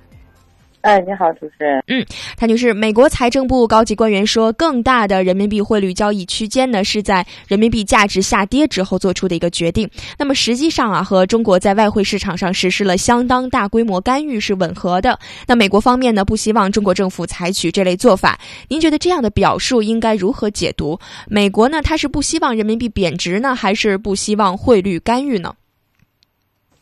[0.86, 1.84] 哎，你好，主持人。
[1.88, 2.06] 嗯，
[2.38, 9.90] 谭女士，美国财政部高级官员说，更大的人民币汇率交易区间呢，是在人民币价值下跌之后做出的一个决定。
[10.16, 15.18] 那么实际上啊，和中国在外汇市场上实施了相当大规模干预是吻合的。
[15.48, 18.40] 那美国方面呢，不希望中国政府采取这类做法。
[18.68, 21.00] 您觉得这样的表述应该如何解读？
[21.28, 25.52] 美国呢，它是不希望人民币贬值呢，还是不希望汇率干预呢？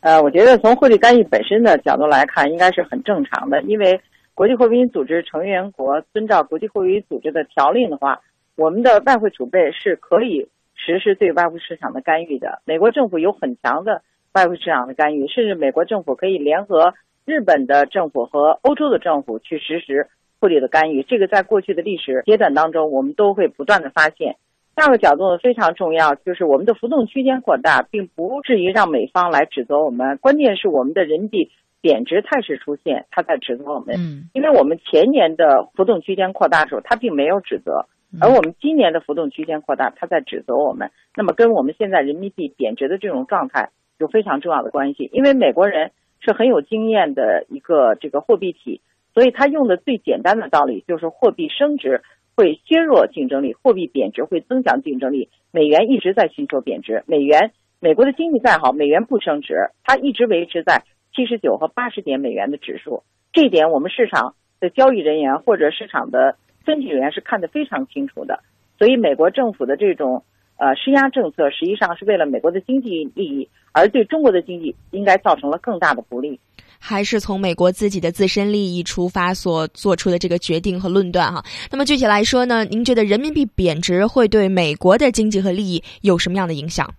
[0.03, 3.61] 呃，我觉得从汇率干预本身的角度来看，应该是很正常的。
[3.63, 4.01] 因为
[4.33, 8.19] 国际货币组织成员国遵照国际货币组织的条令的话，
[8.57, 12.61] 我们的外汇储备是可以实施对外汇市场的干预的。
[12.65, 14.01] 美国政府有很强的
[14.33, 20.09] 外汇市场的干预，甚至美国政府可以联合日本的政府和欧洲的政府去实施
[20.41, 21.03] 汇率的干预。
[21.03, 24.35] 这个在过去的历史阶段当中，我们都会不断的发现。
[24.75, 30.17] 第二个角度非常重要，就是我们的浮动区间扩大，并不至于让美方来指责我们。
[30.17, 33.95] 关键是我们的人民币贬值态势出现，他在指责我们。
[33.97, 37.85] 嗯，因为我们前年的浮动区间扩大的时候，他并没有指责，
[38.19, 40.89] 而我们今年的浮动区间扩大，他在指责我们。
[41.15, 45.07] 那么跟我们现在人民币贬值的这种状态有非常重要的关系。
[45.13, 48.81] 因为美国人是很有经验的一个这个货币体，
[49.13, 52.01] 所以他用的最简单的道理就是货币升值。
[52.35, 55.29] 会削弱竞争力，货币贬值会增强竞争力。
[55.51, 63.03] 美元一直在寻求贬值，美元美国的经济再好，美元不升值，它一直维持在七十九和八十点美元的指数。
[63.31, 68.39] 这一点我们市场的交易人员或者市场的分析人员是看得非常清楚的。
[68.79, 70.23] 所以，美国政府的这种
[70.57, 76.39] 呃施压政策，实际上是为了美国的经济利益，而对中国的经济应该造成了更大的不利。
[76.79, 81.41] 还是从美国自己的自身利益出发所做出的这个决定和论断哈。
[81.71, 86.93] 那么具体来说呢，您觉得人民币贬值会对美国的经济和利益有什么样的影响？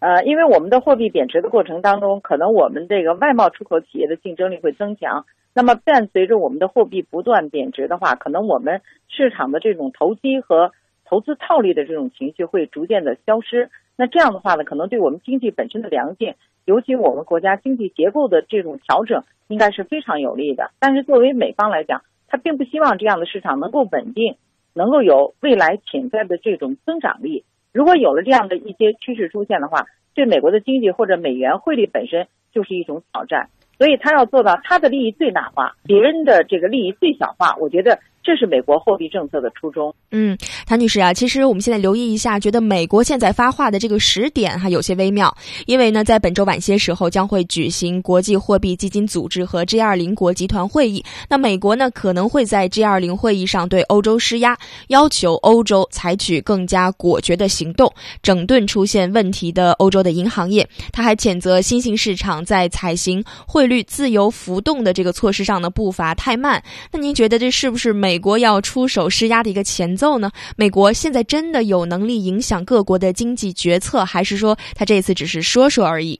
[0.00, 5.24] 呃，因为我们的货币贬值的过程当中，可能我们这个外贸出口企业的竞争力会增强。
[5.54, 10.72] 那么伴随着我们的货币不断贬值的话，可能我们市场的这种投机和
[11.06, 13.70] 投资套利的这种情绪会逐渐的消失。
[13.96, 16.34] 那这样的话呢，可能对我们经济本身的良性。
[16.66, 20.72] 尤其我们国家经济结构的这种调整，应该是非常有利的。
[20.80, 24.34] 但是作为美方来讲，他并不希望这样的市场能够稳定，
[24.74, 27.44] 能够有未来潜在的这种增长力。
[27.72, 33.48] 如果有了这样的一些趋势出现的话，对美国的经济或者美元汇率本身就是一种挑战。
[33.78, 37.54] 所以他要做到他的利益最大化，别人的这个利益最小化。
[37.60, 38.00] 我觉得。
[38.26, 39.94] 这是美国货币政策的初衷。
[40.10, 40.36] 嗯，
[40.66, 45.32] 谭女士啊，其实我们现在留意一下，觉得美国现在发话的这个时点还有些微妙，
[45.66, 51.04] 因为呢，在本周晚些时候将会举行国际货币基金组织和 G 二零国集团会议。
[51.28, 54.58] 那美国呢，可能会在 G 二零会议上对欧洲施压，
[54.88, 57.92] 要求欧洲采取更加果决的行动，
[58.24, 60.68] 整顿出现问题的欧洲的银行业。
[60.92, 66.60] 他还谴责新兴市场在采行汇率自由浮动的这个措施上的步伐太慢。
[66.90, 68.15] 那您觉得这是不是美？
[68.16, 70.30] 美国要出手施压的一个前奏呢？
[70.56, 76.18] 美国现在真的有能力影响各国的经济决策，还是说他这次只是说说而已？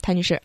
[0.00, 0.40] 谭女士，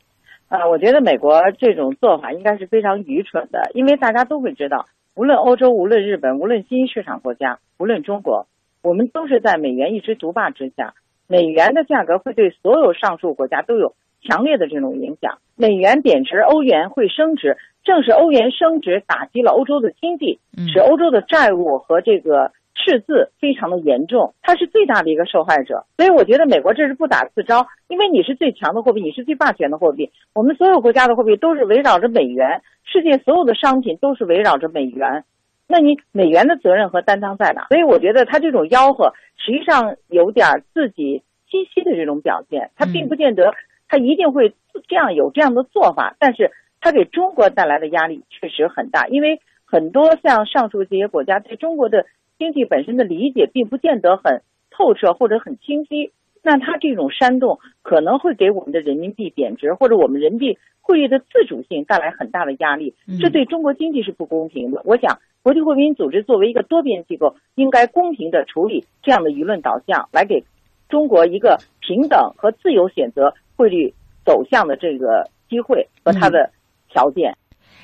[0.50, 8.46] 呃，我觉得美国这种做法应该是非常愚蠢的，因为大家都会知道，无论欧洲，无论日本，无论新兴市场国家，无论中国，
[8.82, 10.94] 我们都是在美元一枝独霸之下，
[11.28, 13.96] 美元的价格会对所有上述国家都有
[14.28, 15.38] 强烈的这种影响。
[15.56, 17.58] 美元贬值，欧元会升值。
[17.84, 20.40] 正是欧元升值打击了欧洲的经济，
[20.72, 25.84] 使欧洲的债务和这个赤字非常的严重，它是最大的一个受害者。
[25.98, 35.26] 所以我觉得美国这是不打自招，因为你是最强的货币，你是最霸权的货币，我们所有国家的货币都是围绕着美元，世界所有的商品都是围绕着美元，
[35.68, 37.68] 那你美元的责任和担当在哪？
[37.68, 43.54] 所以我觉得他这种吆喝实际上有点自己心虚的这种表现，他并不见得
[43.94, 44.56] 他一定会
[44.88, 46.50] 这样有这样的做法，但是。
[46.86, 56.12] 他给中国带来的压力确实很大，因为很多像上述这些国家对中国的经济本身的理解并不见得很透彻或者很清晰。
[56.42, 64.82] 那他这种煽动可能会给我们的人民币贬值或者我们人民币汇率的自主性带来很大的压力，这对中国经济是不公平的。
[64.84, 70.44] 我想，国际货币组织作为一个多边机构，应该公平的处理这样的舆论导向，来给
[70.90, 73.94] 中国一个平等和自由选择汇率
[74.26, 76.50] 走向的这个机会和它的。
[76.94, 77.36] 条件。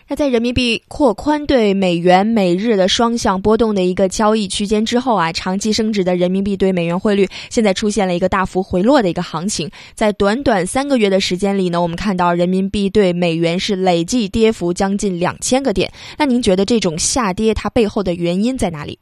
[0.08, 9.68] 那在人民币扩宽对美元每日的双向波动的一个交易区间之后啊，长期升值的人民币对美元汇率现在出现了一个大幅回落的一个行情。
[9.96, 15.92] 在短短三个月的时间里呢，我们看到人民币对美元是累计跌幅将近两千个点。
[16.20, 19.00] 那您觉得这种下跌它背后的原因在哪里？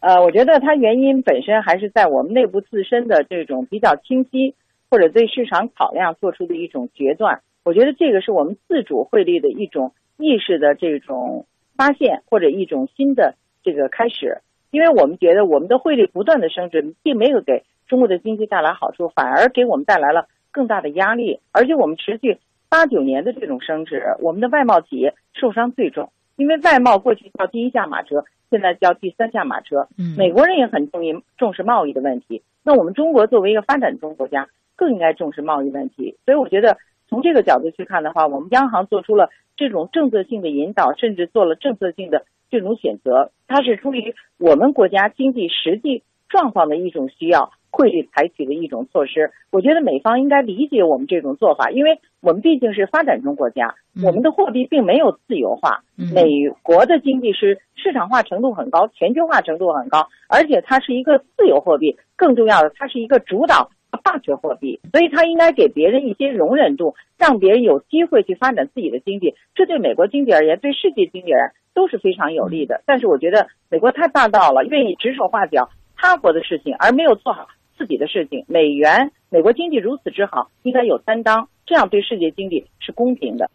[0.00, 4.54] 呃，我觉得它原因本身还是在我们内部自身的这种比较清晰，
[4.90, 7.40] 或者对市场考量做出的一种决断。
[7.64, 14.38] 我觉得这个是我们自主汇率的一种意识的这种发现，或者一种新的这个开始。
[14.70, 21.40] 因为我们觉得我们的汇率不断的升值，并没有给中国的经济带来好处，反而给我们带来了更大的压力。
[21.52, 29.88] 而且我们持续八九年的这种升值，我们的外贸企业受伤最重，因为外贸过去叫第一驾马车，现在叫第三驾马车。
[29.96, 34.48] 嗯，美国人也很重意重视贸易的问题，那我们中国作为一个发展中国家，
[34.78, 36.16] 更应该重视贸易问题。
[36.24, 36.78] 所以我觉得。
[37.10, 49.30] 从这个角度去看的话，我们央行做出了这种政策性的引导，甚至做了政策性的这种选择，它是出于我们国家经济实际状况的一种需要，汇率采取的一种措施。
[49.50, 53.74] 我觉得美方应该理解我们这种做法，因为我们毕竟是发展中国家，
[54.04, 55.82] 我们的货币并没有自由化。
[55.96, 63.70] 美国的经济是市场化程度很高，全球化程度很高，而且它是一个自由货币，更重要的，它是一个主导。
[64.08, 69.34] 霸权货币，所以它应该给别人一些容忍度，让别人有机会去发展自己的经济。
[69.54, 72.82] 这对美国经济而言，对世界经济而言都是非常有利的。
[72.86, 77.46] 但是我觉得美国太霸道了，愿意指手画脚他国的事情，而没有做好
[77.76, 78.42] 自己的事情。
[78.48, 83.50] 美元，美国经济如此之好，应该有担当，这样对世界经济是公平的。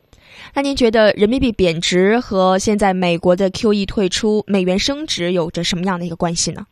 [0.53, 6.67] 那您觉得人民币贬值和现在美国的 QE 退出、美元升值有着什么样的一个关系呢？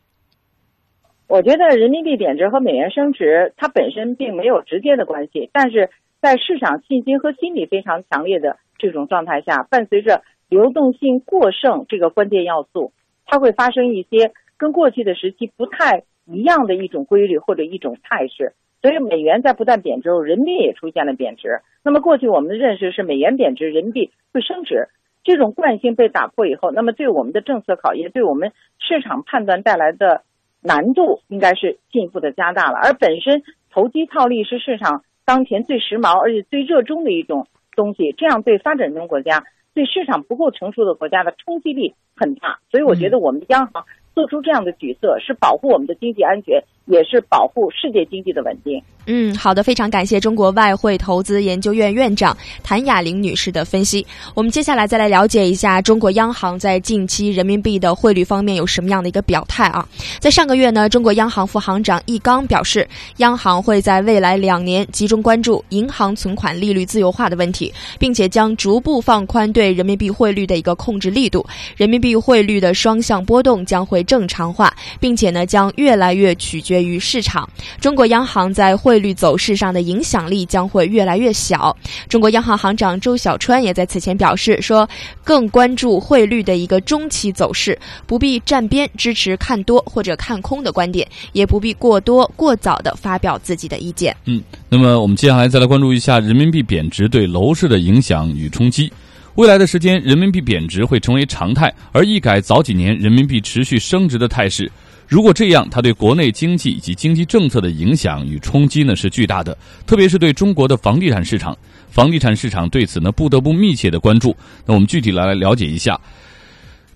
[1.32, 5.88] 我觉得人民币贬值和美元升值，它本身并没有直接的关系，但是
[6.20, 10.20] 在市场信心和心理非常强烈的这种状态下，伴随着
[10.50, 12.92] 流动性过剩这个关键要素，
[13.24, 18.52] 它会发生一些跟过去的时期不太一样的一种规律或者一种态势。
[18.82, 21.62] 所以美元在不断贬值后，人民币也出现了贬值。
[21.82, 24.88] 那么过去我们的认识是美元贬值，人民币会升值，
[25.24, 30.24] 这种惯性被打破以后，那么对我们的政策考验，对我们市场判断带来的。
[30.62, 39.44] 难度应该是进一步的加大了，而本身投机套利是市场当前最时髦而且最热衷的一种东西，这样对发展中国家、
[39.74, 43.84] 对市场不够成熟的国家的冲击力很大，所以我觉得我们央行
[44.14, 46.62] 做出这样的举措是保护我们的经济安全。
[46.86, 48.82] 也是保护世界经济的稳定。
[49.06, 54.06] 嗯，好的，非常感谢中国外汇投资研究院院长谭雅玲女士的分析。
[54.32, 59.86] 我们接下来再来了解一下中国央行在近期人民币的汇率方面有什么样的一个表态啊？
[60.20, 71.44] 在上个月呢，中国央行副行长易纲表示，央行会在未来两年集中关注银行存款利率自由化的问题，并且将逐步放宽对人民币汇率的一个控制力度，
[71.76, 76.71] 人民币汇率的双向波动将会正常化，并且呢，将越来越取决。
[76.72, 77.46] 决于市场，
[77.82, 81.76] 中国央行在汇率走势上的影响力将会越来越小。
[82.08, 84.88] 中国央行行长周小川也在此前表示说，
[85.22, 94.16] 更关注汇率的一个中期走势，不必站边支持看多或者看空的观点，也不必过多过早的发表自己的意见。
[94.24, 98.90] 嗯，那么我们接下来再来关注一下人民币贬值对楼市的影响与冲击。
[99.34, 104.70] 未来的时间，人民币贬值会成为常态，而一改早几年人民币持续升值的态势。
[105.06, 111.56] 如果这样，它对国内经济以及经济政策的影响与冲击呢是巨大的，特别是对中国的房地产市场。
[111.90, 114.34] 房地产市场对此呢不得不密切的关注。
[114.64, 116.00] 那我们具体来了解一下，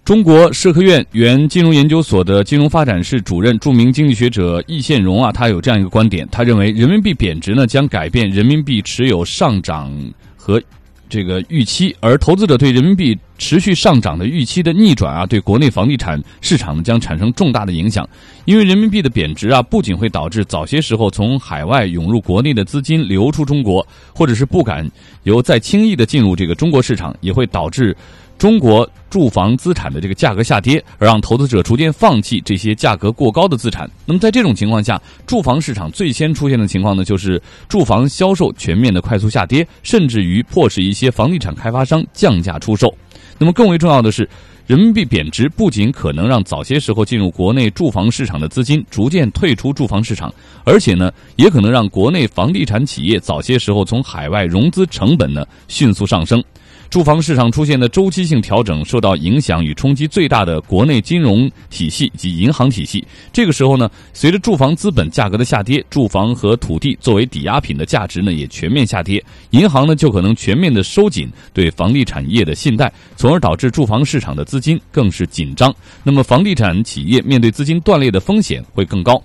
[0.05, 9.93] 中国社科院原金融研究所的金融发展室主任、著名经济学者易宪荣啊，他有这样一个观点，他认为人民币贬值呢将改变人民币持有上涨
[10.37, 10.63] 和。
[11.09, 18.09] 这个预期，而投资者对人民币持续上涨的预期的逆转啊，对国内房地产市场呢将产生重大的影响。
[18.45, 24.89] 因为人民币的贬值啊，不仅会导致早些时候从海外涌入国内的资金流出中国，或者是不敢
[25.23, 27.97] 由再轻易的进入这个中国市场，也会导致。
[28.39, 33.91] 中国住房资产的这个价格下跌，而让投资者逐渐放弃这些价格过高的资产。
[34.05, 42.95] 那么在这种情况下，住房市场最先出现的情况呢，就是住房销售全面的快速下跌，甚至于迫使一些房地产开发商降价出售。
[43.39, 44.29] 那么更为重要的是，
[44.67, 50.33] 人民币贬值不仅可能让早些时候进入国内住房市场的资金逐渐退出住房市场，
[50.65, 56.43] 而且呢，也可能让国内房地产企业早些时候从海外融资成本呢迅速上升。
[56.89, 63.05] 住房市场出现的周期性调整受到影响与冲击最大的国内金融体系及银行体系。
[63.33, 75.75] 这个时候呢，随着住房资本价格的下跌，住房和土地作为抵押品的价值呢也全面下跌，银行呢就可能全面的收紧对房地产业的信贷，从而导致住房市场的资金更是紧张。
[76.03, 79.23] 那么房地产企业面对资金断裂的风险会更高。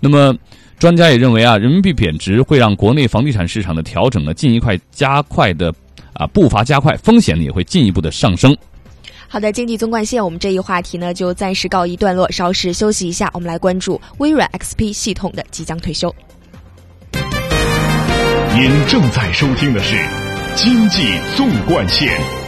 [0.00, 0.36] 那么。
[0.76, 5.72] 专家也认为啊，人民币贬值会让国内房地产市场的调整呢进一块加快的
[6.14, 8.56] 啊步伐加快，风险呢也会进一步的上升。
[9.26, 16.14] 好的，经济纵贯线，我们这一话题呢就暂时告一段落，稍事休息一下，我们来关注微软 XP 系统的即将退休。
[18.56, 19.96] 您正在收听的是
[20.54, 21.02] 经济
[21.36, 22.43] 纵贯线。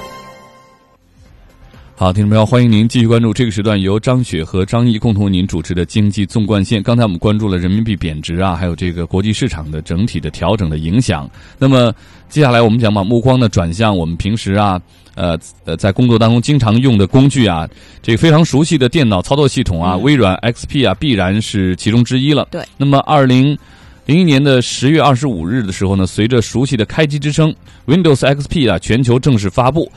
[1.98, 6.82] 好，听众朋友，欢迎您继续关注这个时段由张雪和张毅共同为您主持的经济纵贯线。
[6.82, 11.26] 刚才我们关注了人民币贬值啊，还有这个国际市场的整体的调整的影响。
[11.58, 11.90] 那么
[12.28, 14.78] 接下来我们想把目光呢转向我们平时啊，
[15.14, 17.66] 呃呃，在工作当中经常用的工具啊，
[18.02, 22.46] 这个非常熟悉的电脑操作系统啊，微软 XP 啊，必然是其中之一了。
[22.50, 22.62] 对。
[22.76, 23.56] 那么二零
[24.04, 27.54] 零一年的十月二十五日的时候呢，随着熟悉的开机之声
[27.86, 29.90] ，Windows XP 啊，全球正式发布。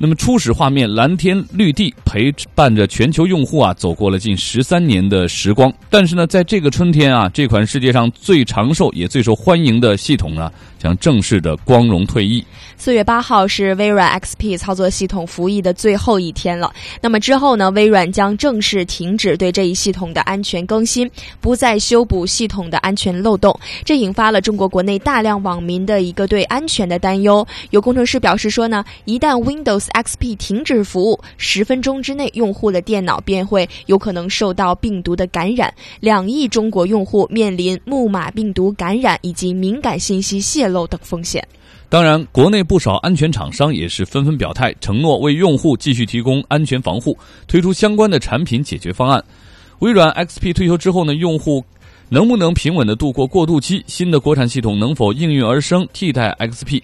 [0.00, 12.44] 那么初始画面蓝天绿地陪伴着全球用户啊走过了近十三年的时光，但是呢，在这个春天啊，这款世界上最长寿也最受欢迎的系统呢，将正式的光荣退役。
[12.76, 16.72] 四月八号是微软 XP 操作系统服役的最后一天了。
[17.00, 23.58] 那么之后呢，微软将正式停止对这一系统的安全更新，不再修补系统的安全漏洞。
[23.84, 27.44] 这引发了中国国内大量网民的一个对安全的担忧。
[27.70, 41.46] 有工程师表示说呢，一旦 Windows XP 停止服务，十分钟之内用户的电脑便会有可能受到病毒的感染，两亿中国用户面临木马病毒感染以及敏感信息泄露等风险。
[41.90, 47.16] 当然，国内不少安全厂商也是纷纷表态，承诺为用户继续提供安全防护，
[47.46, 49.24] 推出相关的产品解决方案。
[49.78, 51.64] 微软 XP 退休之后呢，用户
[52.10, 53.82] 能不能平稳的度过过渡期？
[53.86, 56.82] 新的国产系统能否应运而生，替代 XP？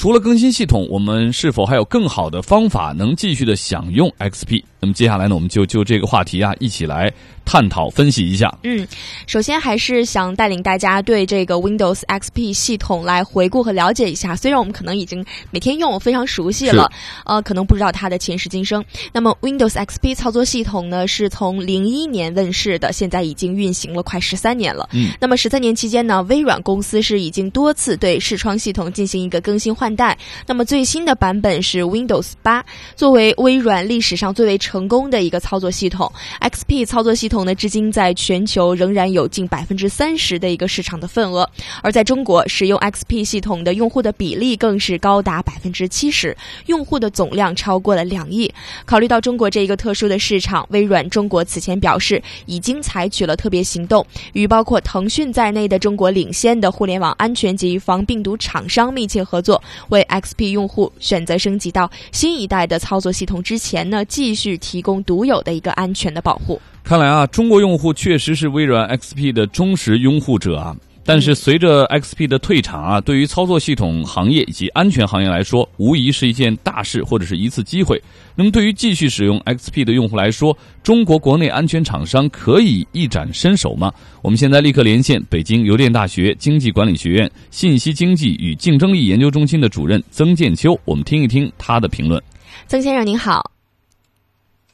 [0.00, 4.62] 除了更新系统，我们是否还有更好的方法能继续的享用 XP？
[4.80, 7.12] 那么接下来呢，我们就就这个话题啊，一起来
[7.44, 8.52] 探讨分析一下。
[8.62, 8.86] 嗯，
[9.26, 14.34] 首先还是想带领大家对这个 Windows XP 系统来回顾和了解一下。
[14.34, 16.90] 虽然我们可能已经每天用，非常熟悉了，
[17.26, 18.82] 呃，可能不知道它的前世今生。
[19.12, 24.88] 那么 Windows XP 操作系统呢，是从零一年问世的，现在已经运行了快十三年了。
[24.92, 30.16] 嗯，那么十三年期间呢，微软公司是已经多次对视窗系统进行一个更新换代。
[30.46, 32.64] 那么最新的版本是 Windows 八，
[32.96, 36.08] 作为微软历史上最为成成功的一个操作系统
[36.40, 41.50] ，XP 操作系统呢，至今在全球仍然有近百分之三十的一个市场的份额，
[41.82, 48.48] 而在中国，使用 XP 系统的用户的比例更是高达百分之七十，用户的总量超过了两亿。
[48.86, 65.02] 考虑到中国这一个特殊的市场，微软中国此前表示，已经采取了特别行动，与包括腾讯在内的中国领先的互联网安全及防病毒厂商密切合作，为 XP 用户选择升级到新一代的操作系统之前呢，继续提供。
[65.04, 66.60] 独有的一个安全的保护。
[66.84, 70.76] 看来啊，中国用户确实是微软 XP 的忠实拥护者啊。
[71.02, 78.00] 但是随着 XP 的退场啊，对于操作系统行业以及安全行业来说，无疑是一件大事或者是一次机会。
[78.36, 83.92] 那么对于继续使用 XP 的用户来说，中国国内安全厂商可以一展身手吗？
[84.22, 92.22] 我们现在立刻连线北京邮电大学经济管理学院信息经济与竞争力研究中心的主任曾建秋，我们听一听他的评论。
[92.68, 93.59] 曾先生您好。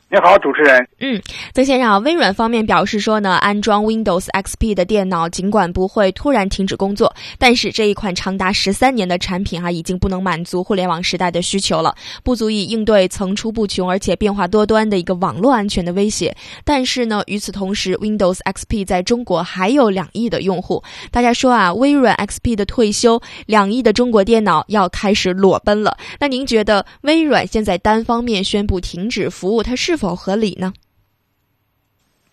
[0.09, 0.89] 你好，主持人。
[1.01, 1.21] 嗯，
[1.53, 11.93] 曾先生啊，微软方面表示说呢，安装 Windows XP 的电脑尽管不会突然停止工作，但是这一款长达十三年的产品啊，已经不能满足互联网时代的需求了，
[12.23, 16.33] 不足以应对层出不穷而且变化多端的一个网络安全的威胁。
[16.65, 20.81] 但是呢，与此同时，Windows XP 在中国还有两亿的用户。
[21.11, 25.97] 大家说啊，微软 XP 的退休，两亿的中国电脑要开始裸奔了。
[26.21, 29.96] 那您觉得微软现在单方面宣布停止服务，它是？
[29.97, 30.75] 是否合理呢？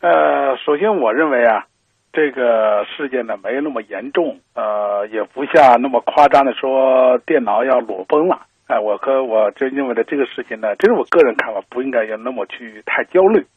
[0.01, 1.63] 呃，首先我认为啊，
[2.11, 8.41] 这个事件呢没那么严重，呃，也不像那么夸张的说电脑要裸奔了。
[8.67, 13.47] 哎，我和我就认为的这个事情呢，这是我个人看法，不应该要那么去太焦虑。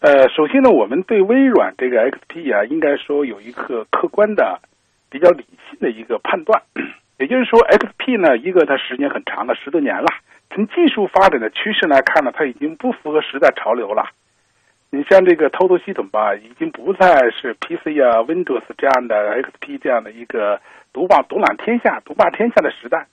[0.00, 4.60] 呃，首先呢，我们对微软这个 XP 啊，应该说有一个客观的、
[5.08, 6.60] 比较理性的一个判断。
[7.18, 10.08] 也就是说，XP 呢，一个它时间很长了，十多年了。
[10.54, 14.04] 从技术发展的趋势来看呢，它已经不符合时代潮流了。
[14.90, 20.60] 你像这个操作系统吧，已经不再是 PC 啊、Windows 这样的 XP 这样的一个
[20.92, 23.06] 独霸独揽天下、独霸天下的时代。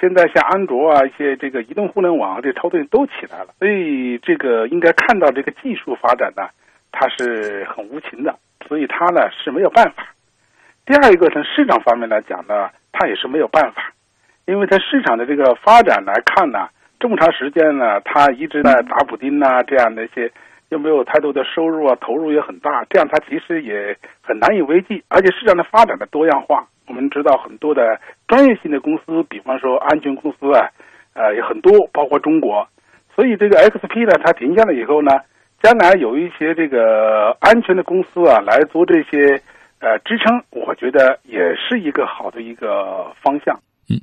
[0.00, 6.48] 现在像安卓啊，一些这个移动互联网啊这操作都起来了，所以这个应该看到这个技术发展呢，
[6.92, 8.36] 它是很无情的，
[8.68, 10.06] 所以它呢是没有办法。
[10.86, 13.92] 第二一个从市场方面来讲呢，它也是没有办法，
[14.46, 16.68] 因为在市场的这个发展来看呢，
[17.04, 20.32] 这么长时间呢，他一直在打补丁呐，这样的一些
[20.70, 26.66] 又没有太多的收入啊，投入也很大，这样他其实也很难以为继，而且市场的发展的多样化。
[26.88, 30.70] 我们知道很多的专业性的公司，比方说安全公司啊，
[31.12, 32.66] 呃，也很多，包括中国。
[33.14, 35.10] 所以这个 XP 呢，它停下来以后呢，
[35.62, 39.42] 将来有一些这个安全的公司啊，来做这些
[39.80, 43.60] 呃支撑，我觉得也是一个好的一个方向。
[43.88, 44.00] 嗯。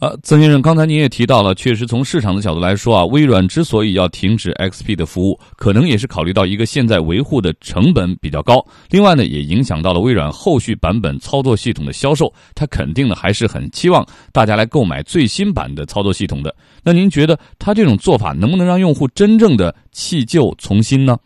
[0.00, 12.30] 呃，曾先生，刚才您也提到了，确实从市场的角度来说啊，微软之所以要停止 XP 的服务，可能也是考虑到一个现在维护的成本比较高，另外呢，也影响到了微软后续版本操作系统的销售。
[12.54, 16.54] 他肯定呢还是很期望大家来购买最新版的操作系统的。
[16.82, 21.16] 那您觉得他这种做法能不能让用户真正的弃旧从新呢？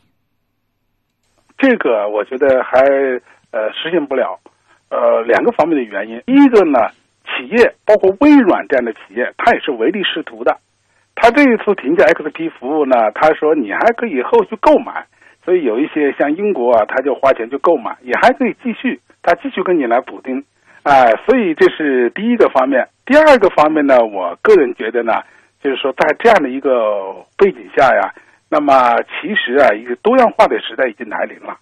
[1.56, 2.78] 这个我觉得还
[3.50, 4.38] 呃实现不了，
[4.90, 6.78] 呃两个方面的原因，第一个呢。
[7.38, 10.58] 企业包括微软这样的企业，它也是唯利是图的。
[11.14, 15.06] 他这一次停价 XP 服务呢，他说你还可以后续购买，
[15.44, 20.44] 所以有一些像英国啊，他就花钱去购买，也还可以继续，他继续跟你来补丁，
[20.82, 22.88] 哎，所以这是第一个方面。
[23.04, 25.12] 第二个方面呢，我个人觉得呢，
[25.62, 28.12] 就是说在这样的一个背景下呀，
[28.50, 31.56] 那么其实啊，一个多样化的时代已经来临了。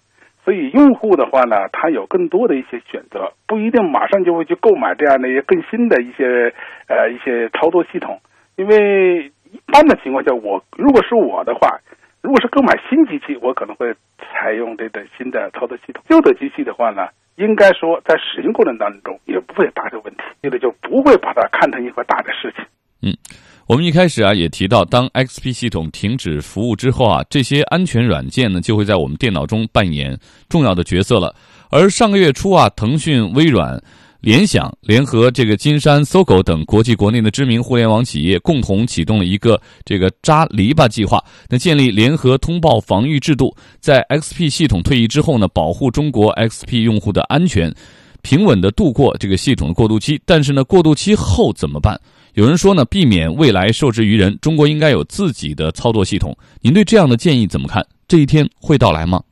[0.47, 6.53] 所以用户的话呢，他有更多的一些选择，不一定马上就会去购买这样的一些更新的一些
[6.87, 8.21] 呃一些操作系统。
[8.55, 11.81] 因为一般的情况下，我如果是我的话，
[12.21, 16.01] 如果是购买新机器，我可能会采用这个新的操作系统。
[16.07, 22.63] 旧的机器的话呢，应该说在使用过程当中也不会有大的问题，这个就不会把它看成一块大的事情。
[23.01, 23.15] 嗯。
[23.67, 30.17] 我们一开始啊也提到，当 XP 系统停止服务之后啊，这些安全软件呢就会在我们电脑中扮演
[30.47, 31.35] 重要的角色了。
[31.69, 33.77] 而上个月初啊，腾讯、微软、
[34.21, 47.69] 联想联合这个金山、搜狗等国际国内的知名互联网企业，共同启动了一个这个扎篱笆计划，那建立联合通报防御制度，在 XP 系统退役之后呢，保护中国 XP 用户的安全，
[48.21, 50.17] 平稳的度过这个系统的过渡期。
[50.25, 51.99] 但是呢，过渡期后怎么办？
[52.37, 56.37] 有人说呢，避免未来受制于人，中国应该有自己的操作系统。
[56.61, 57.81] 您对这样的建议怎么看？
[58.07, 59.23] 这一天会到来吗？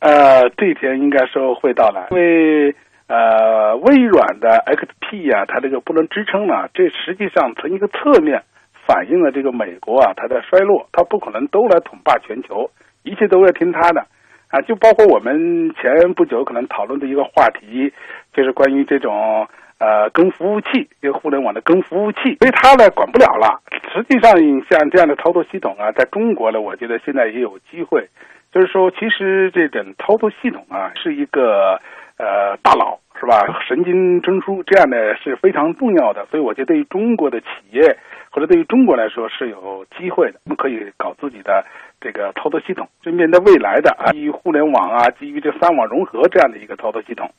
[0.00, 2.74] 呃，这一天应该说会到来，因为
[3.06, 8.42] 呃，微软的 XP 呀，它这个不能支撑了，这实际上从一个侧面
[8.84, 12.68] 反映了这个美国啊，它在衰落，它不可能都来统霸全球，
[13.04, 14.04] 一切都要听它的
[14.48, 14.60] 啊。
[14.62, 17.92] 就包括我们前不久可能讨论的一个话题，
[18.34, 19.46] 就是关于这种。
[19.78, 23.60] 呃，跟服务器，一个互联网的跟服务器，所以它呢管不了了。
[23.92, 24.32] 实际上，
[24.68, 28.08] 像这样的操作系统啊，在中国呢，我觉得现在也有机会。
[28.50, 31.78] 就是说，其实这种操作系统啊，是一个
[32.16, 33.38] 呃大佬，是吧？
[33.68, 36.26] 神经中枢这样的是非常重要的。
[36.30, 37.98] 所以，我觉得对于中国的企业
[38.30, 41.64] 或者对于中国来说是有机会的，我们可以搞自己的
[42.00, 47.30] 这个操作系统，就面对未来的啊，基于互联网啊，基于这三网融合这样的一个操作系统。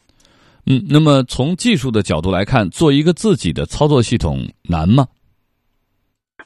[0.69, 4.37] 嗯，那么从技术的角度来看，做一个自己的操作系统
[4.69, 5.07] 难吗？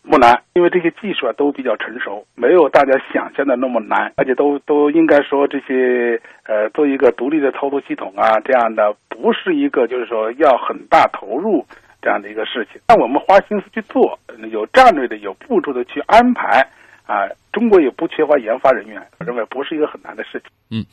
[0.10, 11.66] 不难，因为这些技术啊都比较成熟，没有大家想象的那么难，而且都都应该说这些呃做一个独立的操作系统啊，这样的不是一个就是说要很大投入
[12.02, 12.82] 这样的一个事情。
[12.88, 14.20] 那我们花心思去做，
[14.52, 16.66] 有战略的、有步骤的去安排
[17.06, 17.28] 啊。
[17.52, 20.50] 中国也不缺乏研发人员，我认为不是一个很难的事情。
[20.72, 20.84] 嗯，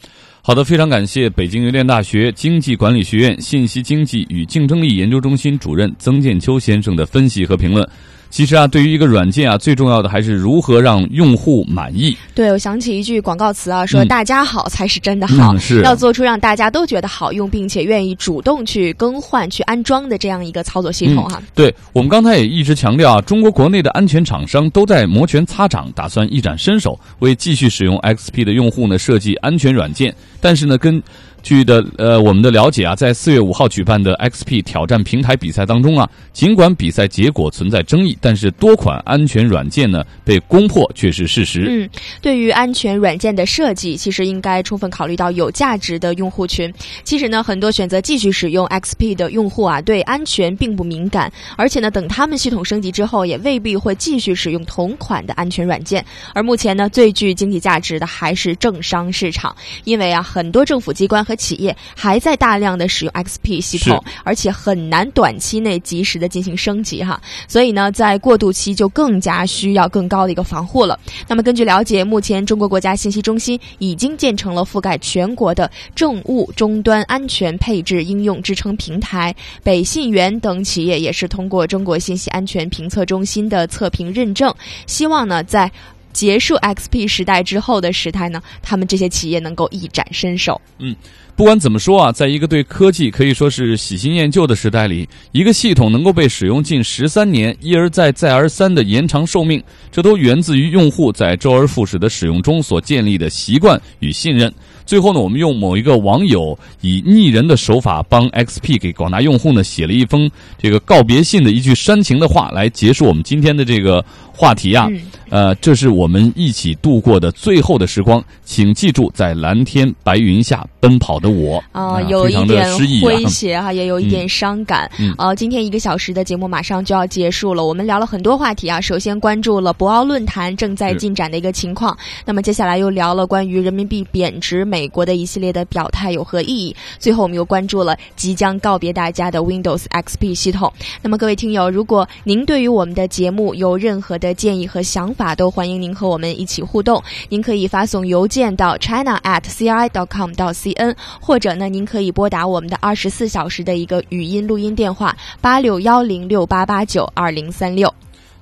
[0.42, 7.88] 好的，非常感谢北京邮电大学经济管理学院信息经济与竞争力研究中心主任曾建秋先生的分析和评论。
[8.30, 12.16] 其实啊，对于一个软件啊，最重要的还是如何让用户满意。
[12.34, 21.42] 对，我想起一句广告词啊，说“大家好才是真的好”，是要做出让大家都觉得好用，并且愿意主动去更换、去安装的这样一个操作系统哈。
[21.54, 30.14] 对我们刚才也一直强调啊，中国国内的安全厂商都在摩拳擦掌，打算一展身手，为继续使用 XP 的用户呢设计安全软件。
[30.40, 31.02] 但是呢，跟
[31.42, 41.66] 据的呃，我们的了解啊，在四月五号举办的 XP 挑战平台比赛当中啊，尽管比赛结果存在争议，但是多款安全软件呢被攻破却是事实。
[41.68, 41.88] 嗯，
[42.20, 46.72] 对于安全软件的设计，其实应该充分考虑到有价值的用户群。
[47.04, 56.04] 其实呢，很多选择继续使用 XP 的用户啊，对安全并不敏感，而且呢，等他们系统升级之后，也未必会继续使用同款的安全软件。
[56.34, 61.24] 而目前呢，最具经济价值的还是政商市场，因为啊，很多政府机关。
[61.30, 67.20] 和企业还在大量的使用 XP 系统，而且很难短期内及时的进行升级哈。
[67.46, 70.98] 所以呢，在过渡期就更加需要更高的一个防护了。
[71.28, 79.32] 那么根据了解，目前中国国家信息中心已经建成了覆盖全国的政务终端安全配置应用支撑平台。
[79.62, 84.52] 北信源等企业也是通过中国信息安全评测中心的测评认证，
[84.86, 85.70] 希望呢在。
[86.12, 90.60] 结束 XP 时代之后的时代呢，他们这些企业能够一展身手。
[90.78, 90.92] 嗯，
[91.40, 104.52] 不管怎么说啊，在一个对科技可以说是喜新厌旧的时代里，一个系统能够被使用近十三年，一而再再而三的延长寿命，这都源自于用户在周而复始的使用中所建立的习惯与信任。
[104.90, 110.28] 最后呢，我们用某一个网友以拟人的手法帮 XP 给广大用户呢写了一封
[110.58, 114.88] 这个告别信的一句煽情的话，来结束我们今天的这个话题啊。
[115.28, 124.90] 呃，这是我们一起度过的最后的时光，请记住，在蓝天白云下奔跑的我啊，有一点诙谐哈，也有一点伤感。
[125.18, 128.80] 呃，今天一个小时的节目马上就要结束了，我们聊了很多话题啊。
[128.80, 136.74] 首先关注了博鳌论坛正在进展的一个情况，那么接下来又聊了关于人民币贬值，美美国的一系列的表态有何意义？
[136.98, 140.72] 最后我们又关注了即将告别大家的 Windows XP 系统。
[141.02, 147.02] 那么各位听友，如果您对于我们的节目有任何的建议和想法，法都欢迎您和我们一起互动。
[147.28, 157.92] 您可以发送邮件到 china at ci dot com 到 cn，或者呢，您可以拨打我们的二十四小时的一个语音录音电话八六幺零六八八九二零三六。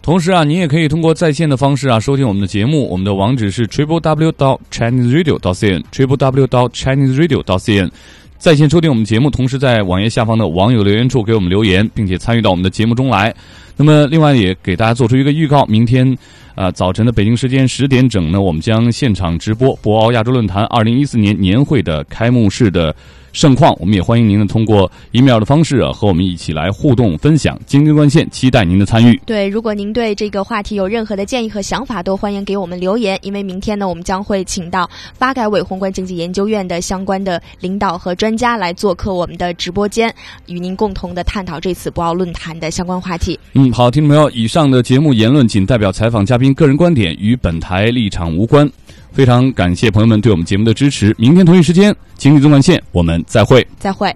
[0.08, 2.88] 同时啊，您也可以通过在线的方式啊收听我们的节目。
[2.88, 7.90] 我们的网址是 triple w dot chinese radio dot cn triple w dot chinese radio dot cn。
[8.38, 13.34] 在线收听我们节目，同时在网页下方的网友留言处给我们留言，并且参与到我们的节目中来。
[13.76, 16.16] 那么，另外也给大家做出一个预告，明天，
[16.54, 22.96] 啊早晨的北京时间十点整呢，我们将现场直播博鳌亚洲论坛二零一四年年会的开幕式的。
[23.32, 27.58] 盛况，我们也欢迎您呢通过 email 的方式啊和我们一起来互动分享。
[27.66, 29.20] 京津关线期待您的参与。
[29.26, 33.18] 对，如果您对这个话题有任何的建议和想法，都欢迎给我们留言。
[33.22, 40.12] 因为明天呢，我们将会请到发改委宏观经济研究院的相关的领导和专家来做客我们的直播间，
[40.46, 43.38] 与您共同的探讨这次博鳌论坛的相关话题。
[43.54, 48.70] 嗯，好，听众朋友，以上的节目言论仅代表采访嘉宾个人观点，与本台立场无关。
[49.18, 51.12] 非常感谢朋友们对我们节目的支持。
[51.18, 53.66] 明天同一时间，经济纵贯线，我们再会。
[53.76, 54.14] 再会。